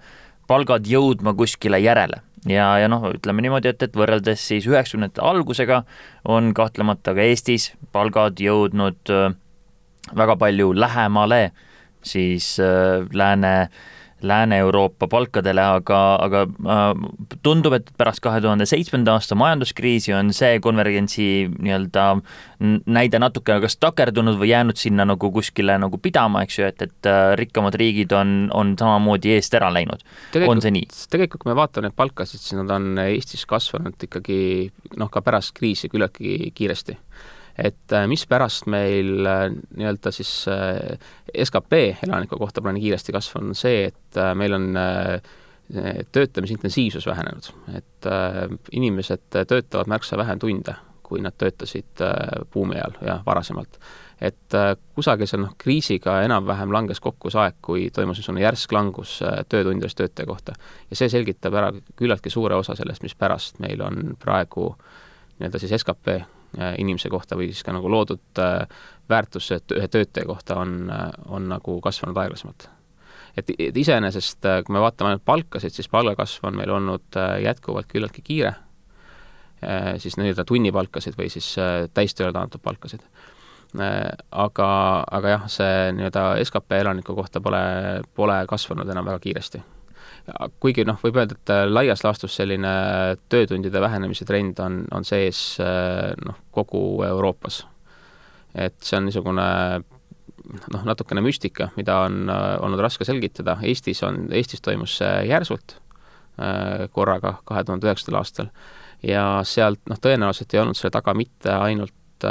palgad 0.50 0.88
jõudma 0.90 1.36
kuskile 1.38 1.80
järele. 1.80 2.22
Ja, 2.50 2.74
ja 2.76 2.90
noh, 2.92 3.06
ütleme 3.16 3.40
niimoodi, 3.46 3.72
et, 3.72 3.86
et 3.86 3.94
võrreldes 3.96 4.42
siis 4.44 4.66
üheksakümnendate 4.68 5.24
algusega 5.24 5.86
on 6.28 6.52
kahtlemata 6.56 7.14
ka 7.16 7.24
Eestis 7.24 7.70
palgad 7.96 8.42
jõudnud 8.44 9.12
äh, 9.16 9.30
väga 10.12 10.36
palju 10.42 10.74
lähemale 10.76 11.54
siis 12.04 12.58
äh, 12.60 13.08
lääne 13.16 13.54
äh, 13.62 13.78
Lääne-Euroopa 14.24 15.08
palkadele, 15.12 15.64
aga, 15.80 16.00
aga 16.24 16.44
äh, 16.48 16.84
tundub, 17.46 17.76
et 17.78 17.92
pärast 18.00 18.24
kahe 18.24 18.42
tuhande 18.44 18.68
seitsmenda 18.70 19.18
aasta 19.18 19.36
majanduskriisi 19.40 20.14
on 20.16 20.32
see 20.36 20.60
konvergentsi 20.64 21.28
nii-öelda 21.54 22.06
näide 22.86 23.20
natuke 23.20 23.60
kas 23.64 23.78
takerdunud 23.82 24.40
või 24.40 24.54
jäänud 24.54 24.80
sinna 24.80 25.06
nagu 25.08 25.32
kuskile 25.36 25.76
nagu 25.82 26.00
pidama, 26.02 26.46
eks 26.48 26.60
ju, 26.60 26.70
et, 26.72 26.82
et 26.88 27.10
äh, 27.10 27.34
rikkamad 27.40 27.76
riigid 27.80 28.16
on, 28.16 28.48
on 28.54 28.74
samamoodi 28.80 29.36
eest 29.36 29.54
ära 29.60 29.72
läinud. 29.74 30.04
on 30.48 30.64
see 30.64 30.74
nii? 30.80 30.90
tegelikult, 31.14 31.44
kui 31.44 31.52
me 31.52 31.60
vaatame 31.60 31.90
neid 31.90 32.00
palkasid, 32.00 32.42
siis 32.42 32.58
nad 32.60 32.72
on 32.74 32.98
Eestis 33.04 33.46
kasvanud 33.50 34.08
ikkagi 34.08 34.40
noh, 35.00 35.12
ka 35.12 35.22
pärast 35.26 35.56
kriisi 35.58 35.92
küllaltki 35.92 36.54
kiiresti 36.56 36.98
et 37.58 37.92
äh, 37.94 38.08
mispärast 38.08 38.68
meil 38.72 39.26
äh, 39.26 39.48
nii-öelda 39.78 40.12
siis 40.12 40.46
äh, 40.48 40.98
skp 41.44 41.74
elaniku 42.08 42.38
kohta 42.42 42.62
nii 42.66 42.82
kiiresti 42.82 43.14
kasvanud, 43.14 43.54
on 43.54 43.58
see, 43.58 43.86
et 43.92 44.22
meil 44.36 44.54
on 44.54 44.72
töötamise 46.12 46.54
intensiivsus 46.54 47.06
vähenenud, 47.08 47.46
et 47.78 48.08
inimesed 48.76 49.24
töötavad 49.48 49.88
märksa 49.90 50.18
vähem 50.20 50.40
tunde, 50.40 50.76
kui 51.04 51.22
nad 51.24 51.34
töötasid 51.40 52.04
buumi 52.54 52.76
ajal 52.76 52.98
ja 53.08 53.16
varasemalt. 53.26 53.80
et 54.22 54.56
kusagil 54.96 55.28
seal 55.28 55.42
noh, 55.42 55.56
kriisiga 55.58 56.20
enam-vähem 56.24 56.72
langes 56.72 57.00
kokku 57.00 57.32
see 57.32 57.42
aeg, 57.42 57.58
kui 57.62 57.88
toimus 57.96 58.20
niisugune 58.20 58.44
järsk 58.44 58.72
langus 58.72 59.18
töötundidest 59.50 59.98
töötaja 59.98 60.28
kohta. 60.28 60.54
ja 60.92 61.00
see 61.00 61.10
selgitab 61.10 61.56
ära 61.56 61.72
küllaltki 61.96 62.30
suure 62.30 62.60
osa 62.60 62.76
sellest, 62.76 63.04
mispärast 63.04 63.60
meil 63.64 63.82
on 63.82 64.18
praegu 64.20 64.76
nii-öelda 65.40 65.64
siis 65.64 65.80
skp 65.82 66.20
inimese 66.78 67.10
kohta 67.10 67.38
või 67.40 67.50
siis 67.52 67.64
ka 67.66 67.74
nagu 67.76 67.90
loodud 67.90 68.42
äh, 68.42 68.68
väärtus 69.10 69.50
ühe 69.54 69.88
töötaja 69.88 70.28
kohta 70.30 70.60
on, 70.62 70.90
äh, 70.94 71.10
on 71.28 71.50
nagu 71.50 71.80
kasvanud 71.82 72.18
aeglasemalt. 72.18 72.70
et, 73.38 73.50
et 73.60 73.78
iseenesest, 73.78 74.46
kui 74.66 74.76
me 74.76 74.84
vaatame 74.84 75.14
ainult 75.14 75.26
palkasid, 75.26 75.74
siis 75.74 75.90
palgakasv 75.90 76.46
on 76.46 76.58
meil 76.58 76.70
olnud 76.70 77.18
jätkuvalt 77.42 77.90
küllaltki 77.90 78.22
kiire, 78.22 78.54
siis 79.98 80.20
nii-öelda 80.20 80.46
tunnipalkasid 80.46 81.18
või 81.18 81.32
siis 81.34 81.56
täistööle 81.94 82.34
taandatud 82.36 82.62
palkasid. 82.62 83.02
Aga, 83.74 84.70
aga 85.18 85.32
jah, 85.34 85.48
see 85.50 85.94
nii-öelda 85.98 86.28
skp 86.46 86.78
elaniku 86.84 87.16
kohta 87.18 87.42
pole, 87.42 87.64
pole 88.14 88.44
kasvanud 88.46 88.92
enam 88.94 89.10
väga 89.10 89.24
kiiresti 89.24 89.64
kuigi 90.64 90.86
noh, 90.88 91.00
võib 91.04 91.18
öelda, 91.20 91.36
et 91.36 91.52
äh, 91.52 91.66
laias 91.68 92.04
laastus 92.06 92.36
selline 92.40 92.72
töötundide 93.32 93.82
vähenemise 93.84 94.26
trend 94.28 94.60
on, 94.64 94.84
on 94.96 95.06
sees 95.08 95.58
äh, 95.64 96.14
noh, 96.24 96.38
kogu 96.56 97.04
Euroopas. 97.08 97.64
et 98.54 98.76
see 98.86 98.98
on 98.98 99.08
niisugune 99.08 99.48
noh, 99.84 100.84
natukene 100.86 101.24
müstika, 101.26 101.72
mida 101.76 102.00
on 102.06 102.30
äh, 102.30 102.46
olnud 102.64 102.84
raske 102.84 103.06
selgitada, 103.08 103.58
Eestis 103.64 104.04
on, 104.04 104.28
Eestis 104.32 104.62
toimus 104.62 105.00
see 105.02 105.16
järsult 105.32 105.80
korraga 106.98 107.36
kahe 107.46 107.62
tuhande 107.62 107.86
üheksandal 107.86 108.24
aastal 108.24 108.48
ja 109.06 109.44
sealt 109.46 109.84
noh, 109.86 110.00
tõenäoliselt 110.02 110.56
ei 110.56 110.64
olnud 110.64 110.80
selle 110.80 110.90
taga 110.96 111.14
mitte 111.14 111.54
ainult 111.54 112.26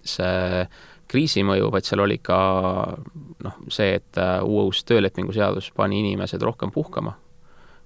see 0.00 0.62
kriisi 1.08 1.44
mõju, 1.46 1.70
vaid 1.72 1.88
seal 1.88 2.02
oli 2.04 2.18
ka 2.22 2.38
noh, 3.44 3.62
see, 3.72 3.96
et 3.98 4.20
äh, 4.20 4.42
uus 4.44 4.84
töölepingu 4.88 5.34
seadus 5.36 5.70
pani 5.76 6.02
inimesed 6.04 6.42
rohkem 6.44 6.74
puhkama. 6.74 7.16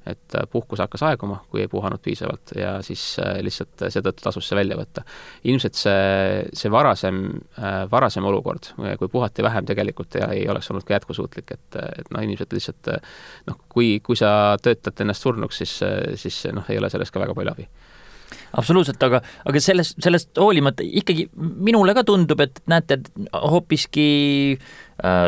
et 0.06 0.34
äh, 0.34 0.46
puhkus 0.50 0.80
hakkas 0.82 1.04
aeguma, 1.06 1.36
kui 1.50 1.60
ei 1.62 1.68
puhanud 1.70 2.00
piisavalt 2.02 2.56
ja 2.58 2.72
siis 2.82 3.02
äh, 3.22 3.36
lihtsalt 3.46 3.84
seetõttu 3.86 4.24
tasus 4.24 4.48
see 4.48 4.58
välja 4.58 4.74
võtta. 4.76 5.04
ilmselt 5.44 5.78
see, 5.78 6.48
see 6.58 6.70
varasem, 6.70 7.22
varasem 7.90 8.26
olukord, 8.26 8.72
kui 8.98 9.08
puhati 9.08 9.46
vähem, 9.46 9.66
tegelikult 9.66 10.18
ei, 10.18 10.40
ei 10.40 10.48
oleks 10.50 10.70
olnud 10.70 10.86
ka 10.88 10.96
jätkusuutlik, 10.96 11.54
et, 11.54 11.78
et 12.00 12.10
noh, 12.10 12.24
inimesed 12.26 12.58
lihtsalt 12.58 12.90
noh, 13.46 13.62
kui, 13.68 14.00
kui 14.02 14.18
sa 14.18 14.58
töötad 14.62 15.06
ennast 15.06 15.22
surnuks, 15.22 15.62
siis, 15.62 15.78
siis 16.24 16.42
noh, 16.52 16.66
ei 16.68 16.82
ole 16.82 16.90
sellest 16.90 17.14
ka 17.14 17.22
väga 17.22 17.38
palju 17.38 17.54
abi 17.54 17.70
absoluutselt, 18.52 19.02
aga, 19.02 19.22
aga 19.48 19.62
sellest, 19.62 19.98
sellest 20.02 20.38
hoolimata 20.38 20.84
ikkagi 20.86 21.28
minule 21.36 21.94
ka 21.96 22.04
tundub, 22.08 22.40
et 22.44 22.62
näete, 22.70 23.00
hoopiski 23.32 24.08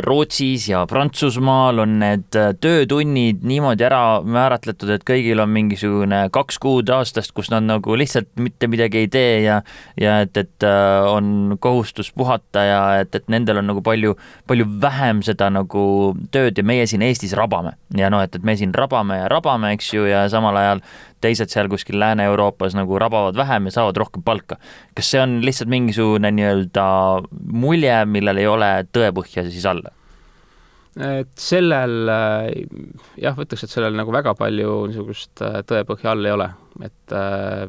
Rootsis 0.05 0.69
ja 0.69 0.85
Prantsusmaal 0.87 1.79
on 1.83 1.97
need 1.99 2.37
äh, 2.39 2.53
töötunnid 2.61 3.43
niimoodi 3.43 3.87
ära 3.87 4.21
määratletud, 4.23 4.93
et 4.95 5.07
kõigil 5.09 5.41
on 5.43 5.51
mingisugune 5.51 6.21
kaks 6.35 6.61
kuud 6.63 6.93
aastast, 6.95 7.33
kus 7.35 7.51
nad 7.51 7.67
nagu 7.67 7.97
lihtsalt 7.99 8.29
mitte 8.39 8.69
midagi 8.71 9.03
ei 9.03 9.09
tee 9.11 9.33
ja 9.47 9.63
ja 10.01 10.21
et, 10.23 10.37
et 10.37 10.67
äh, 10.69 11.09
on 11.11 11.57
kohustus 11.61 12.13
puhata 12.13 12.67
ja 12.69 12.83
et, 13.01 13.15
et 13.15 13.27
nendel 13.33 13.63
on 13.63 13.71
nagu 13.73 13.83
palju, 13.83 14.15
palju 14.47 14.69
vähem 14.85 15.25
seda 15.27 15.51
nagu 15.51 15.87
tööd 16.35 16.61
ja 16.61 16.67
meie 16.67 16.87
siin 16.91 17.03
Eestis 17.03 17.35
rabame. 17.35 17.75
ja 17.97 18.13
noh, 18.13 18.23
et, 18.23 18.37
et 18.37 18.47
me 18.47 18.57
siin 18.57 18.75
rabame 18.75 19.19
ja 19.23 19.33
rabame, 19.33 19.75
eks 19.75 19.93
ju, 19.95 20.07
ja 20.11 20.29
samal 20.31 20.61
ajal 20.61 20.85
teised 21.25 21.53
seal 21.53 21.71
kuskil 21.73 21.99
Lääne-Euroopas 22.01 22.75
nagu 22.77 22.99
rabavad 23.01 23.37
vähem 23.37 23.69
ja 23.69 23.79
saavad 23.79 23.97
rohkem 23.97 24.23
palka. 24.23 24.59
kas 24.95 25.11
see 25.11 25.21
on 25.23 25.39
lihtsalt 25.45 25.71
mingisugune 25.73 26.31
nii-öelda 26.37 26.87
mulje, 27.65 27.97
millel 28.05 28.41
ei 28.43 28.49
ole 28.51 28.71
tõepõhja 28.93 29.47
siis 29.47 29.54
alla? 29.71 29.93
et 30.95 31.31
sellel 31.41 32.11
jah, 33.19 33.35
ütleks, 33.35 33.65
et 33.67 33.73
sellel 33.73 33.97
nagu 33.99 34.13
väga 34.15 34.35
palju 34.39 34.75
niisugust 34.91 35.43
äh, 35.43 35.63
tõepõhja 35.67 36.13
all 36.13 36.29
ei 36.29 36.35
ole, 36.35 36.51
et 36.87 37.15
äh, 37.15 37.65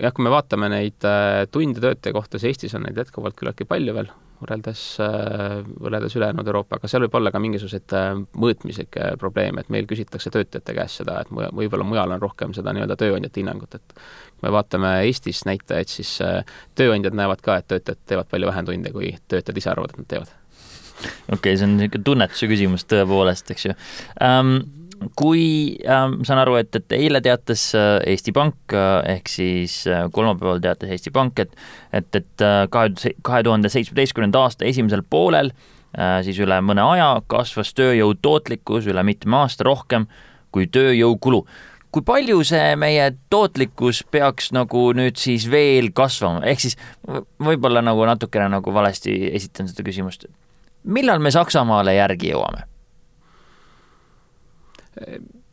jah, 0.00 0.12
kui 0.14 0.26
me 0.26 0.32
vaatame 0.32 0.68
neid 0.72 1.06
äh, 1.08 1.44
tunde 1.52 1.82
töötaja 1.82 2.14
kohta, 2.16 2.38
siis 2.38 2.54
Eestis 2.54 2.76
on 2.78 2.86
neid 2.86 2.98
jätkuvalt 2.98 3.36
küllaltki 3.38 3.66
palju 3.68 3.94
veel, 3.96 4.10
võrreldes, 4.42 4.82
äh, 5.02 5.56
võrreldes 5.82 6.14
ülejäänud 6.18 6.50
Euroopaga, 6.50 6.90
seal 6.90 7.04
võib 7.06 7.18
olla 7.18 7.32
ka 7.34 7.42
mingisuguseid 7.42 7.96
mõõtmislikke 8.44 9.14
probleeme, 9.18 9.64
et 9.64 9.74
meil 9.74 9.90
küsitakse 9.90 10.32
töötajate 10.34 10.76
käest 10.78 11.02
seda, 11.02 11.20
et 11.22 11.34
võib-olla 11.34 11.86
mujal 11.86 12.14
on 12.16 12.22
rohkem 12.22 12.54
seda 12.56 12.74
nii-öelda 12.74 12.98
tööandjate 13.00 13.42
hinnangut, 13.42 13.78
et 13.78 13.98
kui 13.98 14.46
me 14.46 14.54
vaatame 14.54 14.94
Eestis 15.08 15.44
näitajaid, 15.48 15.90
siis 15.90 16.16
tööandjad 16.78 17.18
näevad 17.18 17.44
ka, 17.44 17.58
et 17.58 17.70
töötajad 17.70 18.06
teevad 18.06 18.30
palju 18.30 18.50
vähem 18.50 18.70
tunde, 18.72 18.94
kui 18.94 19.14
töötajad 19.26 19.62
ise 19.62 19.74
arvavad, 19.74 19.94
et 19.94 20.04
nad 20.04 20.10
teevad. 20.16 20.34
Okei 21.02 21.36
okay,, 21.38 21.58
see 21.58 21.66
on 21.68 21.76
niisugune 21.78 22.08
tunnetuse 22.10 22.48
küsimus 22.50 22.86
tõepoolest, 22.90 23.50
eks 23.54 23.68
ju 23.68 23.76
um, 24.20 24.56
kui 25.18 25.44
äh, 25.84 26.06
ma 26.10 26.26
saan 26.26 26.40
aru, 26.42 26.56
et, 26.60 26.74
et 26.78 26.96
eile 26.96 27.20
teatas 27.24 27.66
äh, 27.76 27.98
Eesti 28.14 28.32
Pank 28.36 28.74
äh, 28.74 29.16
ehk 29.16 29.30
siis 29.30 29.82
äh, 29.90 30.06
kolmapäeval 30.12 30.62
teatas 30.64 30.94
Eesti 30.94 31.12
Pank, 31.14 31.44
et 31.44 31.54
et, 31.94 32.08
et 32.16 32.44
kahe, 32.70 33.14
kahe 33.22 33.42
tuhande 33.46 33.70
seitsmeteistkümnenda 33.72 34.46
aasta 34.46 34.66
esimesel 34.68 35.04
poolel 35.10 35.52
äh, 35.52 36.20
siis 36.26 36.40
üle 36.42 36.58
mõne 36.64 36.84
aja 36.94 37.10
kasvas 37.30 37.74
tööjõu 37.76 38.16
tootlikkus 38.22 38.88
üle 38.90 39.04
mitme 39.06 39.42
aasta 39.42 39.66
rohkem 39.68 40.08
kui 40.54 40.68
tööjõukulu. 40.70 41.44
kui 41.94 42.02
palju 42.02 42.40
see 42.42 42.74
meie 42.78 43.12
tootlikkus 43.30 44.02
peaks 44.10 44.50
nagu 44.54 44.88
nüüd 44.98 45.18
siis 45.20 45.44
veel 45.50 45.92
kasvama, 45.94 46.42
ehk 46.42 46.64
siis 46.64 46.74
võib-olla 47.38 47.84
nagu 47.86 48.02
natukene 48.06 48.48
nagu 48.50 48.74
valesti 48.74 49.14
esitan 49.30 49.70
seda 49.70 49.86
küsimust. 49.86 50.26
Millal 50.84 51.22
me 51.22 51.32
Saksamaale 51.34 51.96
järgi 51.98 52.32
jõuame? 52.34 52.68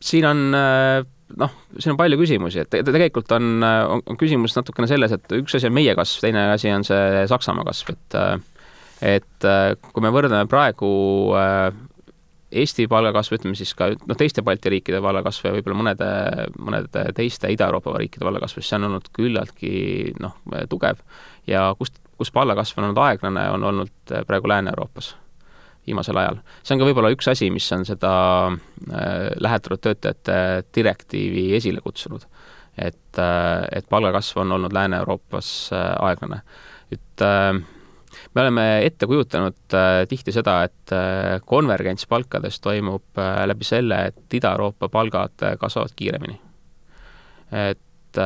siin 0.02 0.26
on 0.28 0.38
noh, 0.52 1.54
siin 1.78 1.94
on 1.94 1.98
palju 1.98 2.18
küsimusi, 2.20 2.62
et 2.62 2.76
tegelikult 2.86 3.32
on, 3.34 3.48
on, 3.64 4.02
on 4.06 4.18
küsimus 4.20 4.54
natukene 4.54 4.86
selles, 4.90 5.14
et 5.16 5.34
üks 5.34 5.56
asi 5.58 5.66
on 5.66 5.74
meie 5.74 5.96
kasv, 5.98 6.20
teine 6.22 6.44
asi 6.52 6.70
on 6.70 6.86
see 6.86 7.24
Saksamaa 7.30 7.66
kasv, 7.66 7.94
et 7.96 8.18
et 9.02 9.48
kui 9.82 10.04
me 10.04 10.12
võrdleme 10.14 10.46
praegu 10.46 10.92
Eesti 12.52 12.86
palgakasvu, 12.90 13.38
ütleme 13.38 13.56
siis 13.56 13.72
ka 13.78 13.90
noh, 13.94 14.18
teiste 14.18 14.44
Balti 14.44 14.72
riikide 14.74 15.00
palgakasvu 15.04 15.48
ja 15.48 15.54
võib-olla 15.56 15.78
mõnede, 15.78 16.10
mõnede 16.60 17.06
teiste 17.16 17.50
Ida-Euroopa 17.52 17.96
riikide 17.98 18.26
palgakasvu, 18.28 18.60
siis 18.60 18.72
see 18.72 18.80
on 18.80 18.90
olnud 18.90 19.08
küllaltki 19.16 19.72
noh, 20.20 20.36
tugev 20.70 21.00
ja 21.48 21.70
kust, 21.78 21.96
kus 22.20 22.32
palgakasv 22.34 22.78
on 22.80 22.90
olnud 22.90 23.02
aeglane, 23.06 23.48
on 23.54 23.66
olnud 23.72 24.14
praegu 24.28 24.52
Lääne-Euroopas 24.52 25.14
viimasel 25.86 26.16
ajal. 26.16 26.38
see 26.62 26.76
on 26.76 26.82
ka 26.82 26.88
võib-olla 26.88 27.10
üks 27.14 27.28
asi, 27.32 27.50
mis 27.50 27.66
on 27.74 27.84
seda 27.88 28.12
äh, 28.48 29.30
lähetatud 29.42 29.82
töötajate 29.82 30.36
direktiivi 30.74 31.48
esile 31.58 31.82
kutsunud. 31.84 32.26
et, 32.78 33.18
äh, 33.18 33.66
et 33.72 33.88
palgakasv 33.88 34.44
on 34.44 34.52
olnud 34.58 34.72
Lääne-Euroopas 34.72 35.70
äh, 35.72 35.94
aeglane. 36.08 36.42
et 36.92 37.26
me 38.34 38.40
oleme 38.44 38.64
ette 38.86 39.06
kujutanud 39.06 39.76
tihti 40.08 40.32
seda, 40.32 40.62
et 40.64 40.94
konvergents 41.44 42.06
palkades 42.08 42.60
toimub 42.64 43.20
läbi 43.46 43.66
selle, 43.68 43.98
et 44.08 44.36
Ida-Euroopa 44.38 44.88
palgad 44.88 45.44
kasvavad 45.60 45.92
kiiremini. 45.96 46.38
et 47.52 48.22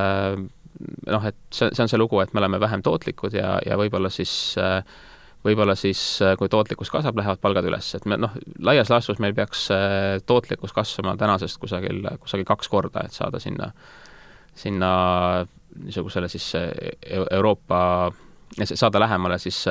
noh, 1.11 1.27
et 1.27 1.37
see, 1.51 1.69
see 1.73 1.83
on 1.83 1.90
see 1.90 1.99
lugu, 1.99 2.21
et 2.23 2.35
me 2.35 2.42
oleme 2.42 2.61
vähem 2.62 2.83
tootlikud 2.87 3.35
ja, 3.35 3.57
ja 3.66 3.79
võib-olla 3.81 4.11
siis 4.12 4.33
äh, 4.62 4.83
võib-olla 5.47 5.77
siis, 5.79 6.01
äh, 6.25 6.35
kui 6.38 6.51
tootlikkus 6.53 6.90
kasvab, 6.92 7.19
lähevad 7.21 7.40
palgad 7.42 7.66
üles, 7.69 7.88
et 7.97 8.07
me 8.09 8.19
noh, 8.21 8.35
laias 8.64 8.90
laastus 8.92 9.21
meil 9.23 9.35
peaks 9.37 9.66
äh, 9.75 10.19
tootlikkus 10.27 10.75
kasvama 10.77 11.16
tänasest 11.21 11.61
kusagil, 11.62 12.03
kusagil 12.23 12.47
kaks 12.49 12.71
korda, 12.73 13.07
et 13.07 13.16
saada 13.16 13.40
sinna, 13.42 13.71
sinna 14.57 14.90
niisugusele 15.77 16.31
siis 16.33 16.49
äh, 16.59 16.71
Euroopa, 17.31 17.81
saada 18.62 19.00
lähemale 19.02 19.38
siis 19.42 19.64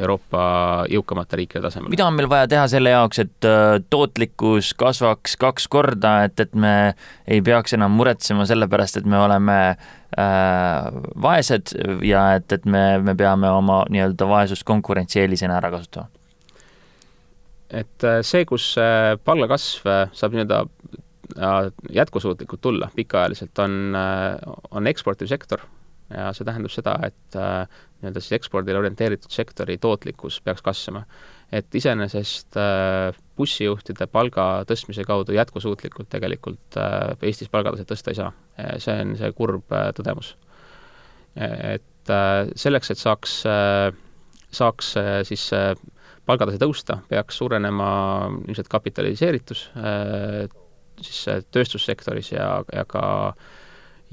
Euroopa 0.00 0.42
jõukamate 0.90 1.38
riikide 1.40 1.62
tasemele. 1.64 1.90
mida 1.94 2.06
on 2.06 2.14
meil 2.16 2.28
vaja 2.28 2.48
teha 2.50 2.64
selle 2.68 2.92
jaoks, 2.92 3.20
et 3.22 3.48
tootlikkus 3.90 4.72
kasvaks 4.78 5.36
kaks 5.40 5.68
korda, 5.72 6.14
et, 6.28 6.40
et 6.40 6.54
me 6.54 6.94
ei 7.26 7.42
peaks 7.44 7.76
enam 7.76 7.94
muretsema 7.96 8.46
selle 8.48 8.68
pärast, 8.68 8.98
et 9.00 9.08
me 9.08 9.18
oleme 9.20 9.58
äh, 9.70 10.04
Äh, 10.14 10.90
vaesed 11.22 11.72
ja 12.06 12.36
et, 12.36 12.52
et 12.54 12.66
me, 12.70 12.82
me 13.02 13.16
peame 13.18 13.48
oma 13.50 13.80
nii-öelda 13.90 14.28
vaesust 14.30 14.62
konkurentsieelisena 14.68 15.56
ära 15.58 15.72
kasutama? 15.74 16.06
et 17.74 18.06
äh, 18.06 18.20
see, 18.22 18.44
kus 18.46 18.68
äh, 18.78 19.16
palgakasv 19.26 19.88
saab 20.14 20.36
nii-öelda 20.36 20.60
jätkusuutlikult 21.96 22.60
tulla 22.62 22.90
pikaajaliselt, 22.94 23.58
on, 23.64 23.96
on 24.70 24.86
eksportiv 24.86 25.26
sektor 25.32 25.64
ja 26.14 26.30
see 26.36 26.46
tähendab 26.46 26.72
seda, 26.72 26.94
et 27.06 27.36
nii-öelda 27.36 28.22
siis 28.22 28.38
ekspordile 28.38 28.78
orienteeritud 28.78 29.32
sektori 29.32 29.78
tootlikkus 29.82 30.40
peaks 30.44 30.62
kasvama 30.64 31.04
et 31.54 31.76
iseenesest 31.78 32.56
äh, 32.58 33.14
bussijuhtide 33.38 34.06
palga 34.10 34.46
tõstmise 34.68 35.04
kaudu 35.06 35.34
jätkusuutlikult 35.36 36.08
tegelikult 36.12 36.78
äh, 36.80 37.12
Eestis 37.22 37.50
palgataset 37.52 37.90
tõsta 37.90 38.12
ei 38.12 38.18
saa. 38.18 38.32
Äh, 38.58 38.76
see 38.82 38.96
on 39.04 39.14
see 39.20 39.30
kurb 39.36 39.74
tõdemus. 39.98 40.34
et 41.34 42.10
selleks, 42.54 42.92
et 42.92 43.00
saaks, 43.00 43.32
saaks 44.54 44.90
siis 45.26 45.48
palgatase 46.28 46.60
tõusta, 46.62 47.00
peaks 47.08 47.40
suurenema 47.40 47.88
ilmselt 48.44 48.68
kapitaliseeritus 48.70 49.64
siis 51.02 51.24
tööstussektoris 51.50 52.30
ja, 52.36 52.46
ja 52.70 52.84
ka 52.86 53.02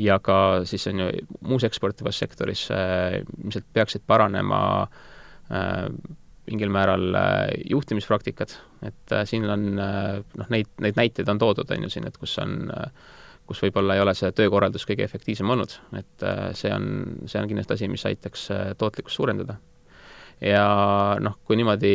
ja 0.02 0.18
ka 0.24 0.66
siis 0.66 0.88
on 0.90 1.04
ju 1.04 1.12
muus 1.46 1.64
eksportivas 1.68 2.18
sektoris 2.20 2.68
ilmselt 2.72 3.68
peaksid 3.74 4.04
paranema 4.08 4.62
mingil 6.52 6.72
määral 6.74 7.16
äh, 7.16 7.50
juhtimispraktikad, 7.70 8.56
et 8.86 9.16
äh, 9.16 9.26
siin 9.30 9.48
on 9.50 9.68
äh, 9.80 10.20
noh, 10.38 10.52
neid, 10.54 10.70
neid 10.82 11.00
näiteid 11.00 11.30
on 11.30 11.42
toodud, 11.42 11.70
on 11.72 11.88
ju 11.88 11.92
siin, 11.94 12.08
et 12.08 12.18
kus 12.20 12.38
on, 12.42 12.72
kus 13.48 13.62
võib-olla 13.66 13.98
ei 13.98 14.04
ole 14.04 14.14
see 14.18 14.32
töökorraldus 14.36 14.88
kõige 14.90 15.06
efektiivsem 15.06 15.50
olnud, 15.54 15.76
et 16.00 16.26
see 16.58 16.72
on, 16.74 16.88
see 17.28 17.42
on 17.42 17.50
kindlasti 17.50 17.78
asi, 17.78 17.92
mis 17.92 18.06
aitaks 18.08 18.48
tootlikkust 18.80 19.20
suurendada. 19.20 19.58
ja 20.42 20.66
noh, 21.22 21.38
kui 21.46 21.60
niimoodi 21.60 21.94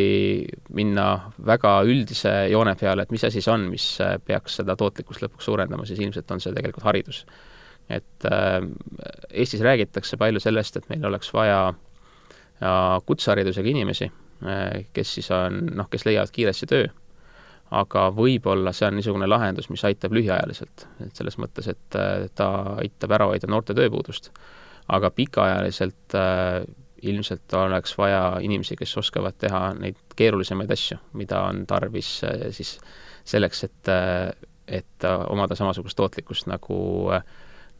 minna 0.79 1.07
väga 1.47 1.81
üldise 1.89 2.35
joone 2.53 2.77
peale, 2.79 3.03
et 3.03 3.15
mis 3.15 3.25
asi 3.27 3.43
see 3.43 3.53
on, 3.53 3.67
mis 3.73 3.87
peaks 4.27 4.61
seda 4.61 4.77
tootlikkust 4.77 5.25
lõpuks 5.25 5.49
suurendama, 5.51 5.87
siis 5.87 6.03
ilmselt 6.05 6.31
on 6.31 6.43
see 6.45 6.55
tegelikult 6.55 6.87
haridus. 6.87 7.25
Et 7.89 8.27
Eestis 9.31 9.61
räägitakse 9.63 10.17
palju 10.17 10.41
sellest, 10.41 10.77
et 10.77 10.89
meil 10.91 11.05
oleks 11.07 11.33
vaja 11.35 11.75
kutseharidusega 13.07 13.69
inimesi 13.69 14.09
Äh, 14.45 14.85
kes 14.93 15.15
siis 15.15 15.31
on 15.31 15.63
noh, 15.73 15.87
kes 15.89 16.05
leiavad 16.05 16.31
kiiresti 16.33 16.67
töö. 16.69 16.89
aga 17.71 18.03
võib-olla 18.15 18.71
see 18.77 18.87
on 18.87 18.95
niisugune 18.95 19.27
lahendus, 19.27 19.67
mis 19.73 19.83
aitab 19.89 20.13
lühiajaliselt, 20.15 20.85
et 21.03 21.17
selles 21.19 21.35
mõttes, 21.43 21.67
et 21.73 21.97
äh, 21.99 22.29
ta 22.37 22.77
aitab 22.77 23.15
ära 23.17 23.27
hoida 23.31 23.49
noorte 23.49 23.75
tööpuudust. 23.75 24.29
aga 24.93 25.11
pikaajaliselt 25.11 26.15
äh, 26.15 26.67
ilmselt 27.03 27.55
oleks 27.55 27.97
vaja 27.99 28.37
inimesi, 28.43 28.77
kes 28.77 28.97
oskavad 28.97 29.39
teha 29.39 29.73
neid 29.75 29.97
keerulisemaid 30.17 30.71
asju, 30.71 30.99
mida 31.15 31.41
on 31.49 31.65
tarvis 31.67 32.21
äh, 32.25 32.51
siis 32.51 32.77
selleks, 33.25 33.65
et, 33.65 33.93
et 34.69 35.09
omada 35.29 35.57
samasugust 35.57 35.97
tootlikkust 35.97 36.47
nagu 36.47 36.79
äh, 37.17 37.25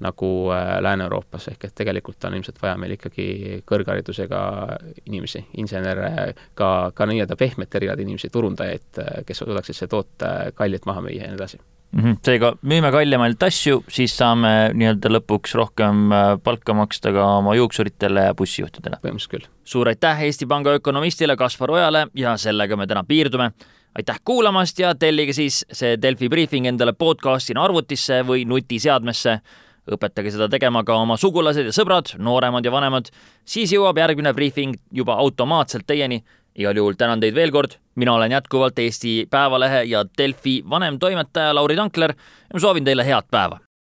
nagu 0.05 0.51
äh, 0.53 0.77
Lääne-Euroopas, 0.83 1.49
ehk 1.53 1.69
et 1.69 1.75
tegelikult 1.75 2.25
on 2.29 2.37
ilmselt 2.37 2.59
vaja 2.63 2.77
meil 2.81 2.97
ikkagi 2.97 3.63
kõrgharidusega 3.69 4.41
inimesi, 5.07 5.47
insenere, 5.63 6.35
ka, 6.55 6.91
ka 6.95 7.07
nii-öelda 7.09 7.39
pehmete 7.41 7.81
erialade 7.81 8.05
inimesi, 8.05 8.31
turundajaid, 8.33 8.91
äh, 9.01 9.23
kes 9.27 9.43
suudaksid 9.45 9.79
see 9.79 9.89
toote 9.91 10.35
kallilt 10.59 10.87
maha 10.89 11.05
müüa 11.07 11.23
ja 11.23 11.31
nii 11.31 11.41
edasi 11.41 11.61
mm. 11.93 12.03
-hmm. 12.03 12.19
seega 12.25 12.53
müüme 12.63 12.91
kallimaid 12.93 13.43
asju, 13.43 13.85
siis 13.89 14.17
saame 14.17 14.53
nii-öelda 14.75 15.13
lõpuks 15.17 15.57
rohkem 15.57 16.13
äh, 16.13 16.27
palka 16.45 16.75
maksta 16.75 17.13
ka 17.13 17.25
oma 17.39 17.55
juuksuritele 17.55 18.29
ja 18.29 18.35
bussijuhtidele. 18.35 19.01
põhimõtteliselt 19.03 19.31
küll. 19.31 19.49
suur 19.65 19.89
aitäh 19.89 20.23
Eesti 20.23 20.47
Panga 20.47 20.77
ökonomistile 20.77 21.37
Kaspar 21.37 21.71
Ojale 21.71 22.07
ja 22.15 22.37
sellega 22.37 22.77
me 22.77 22.87
täna 22.87 23.05
piirdume 23.05 23.53
aitäh 23.97 24.21
kuulamast 24.25 24.79
ja 24.79 24.95
tellige 24.95 25.33
siis 25.33 25.65
see 25.73 25.97
Delfi 26.03 26.29
briifing 26.29 26.67
endale 26.67 26.93
podcastina 26.93 27.65
arvutisse 27.65 28.23
või 28.29 28.45
nutiseadmesse 28.45 29.41
õpetage 29.93 30.33
seda 30.35 30.49
tegema 30.53 30.83
ka 30.85 30.97
oma 31.03 31.17
sugulased 31.21 31.69
ja 31.69 31.75
sõbrad, 31.75 32.15
nooremad 32.19 32.65
ja 32.65 32.73
vanemad, 32.75 33.11
siis 33.45 33.73
jõuab 33.73 33.99
järgmine 33.99 34.33
briifing 34.35 34.79
juba 34.93 35.19
automaatselt 35.23 35.87
teieni. 35.87 36.25
igal 36.57 36.77
juhul 36.77 36.95
tänan 36.97 37.21
teid 37.21 37.35
veel 37.35 37.53
kord, 37.53 37.77
mina 37.95 38.15
olen 38.15 38.33
jätkuvalt 38.33 38.79
Eesti 38.79 39.27
Päevalehe 39.31 39.85
ja 39.85 40.05
Delfi 40.19 40.63
vanemtoimetaja 40.71 41.55
Lauri 41.55 41.77
Tankler. 41.77 42.15
Ja 42.49 42.55
ma 42.55 42.61
soovin 42.61 42.85
teile 42.85 43.05
head 43.05 43.29
päeva 43.31 43.66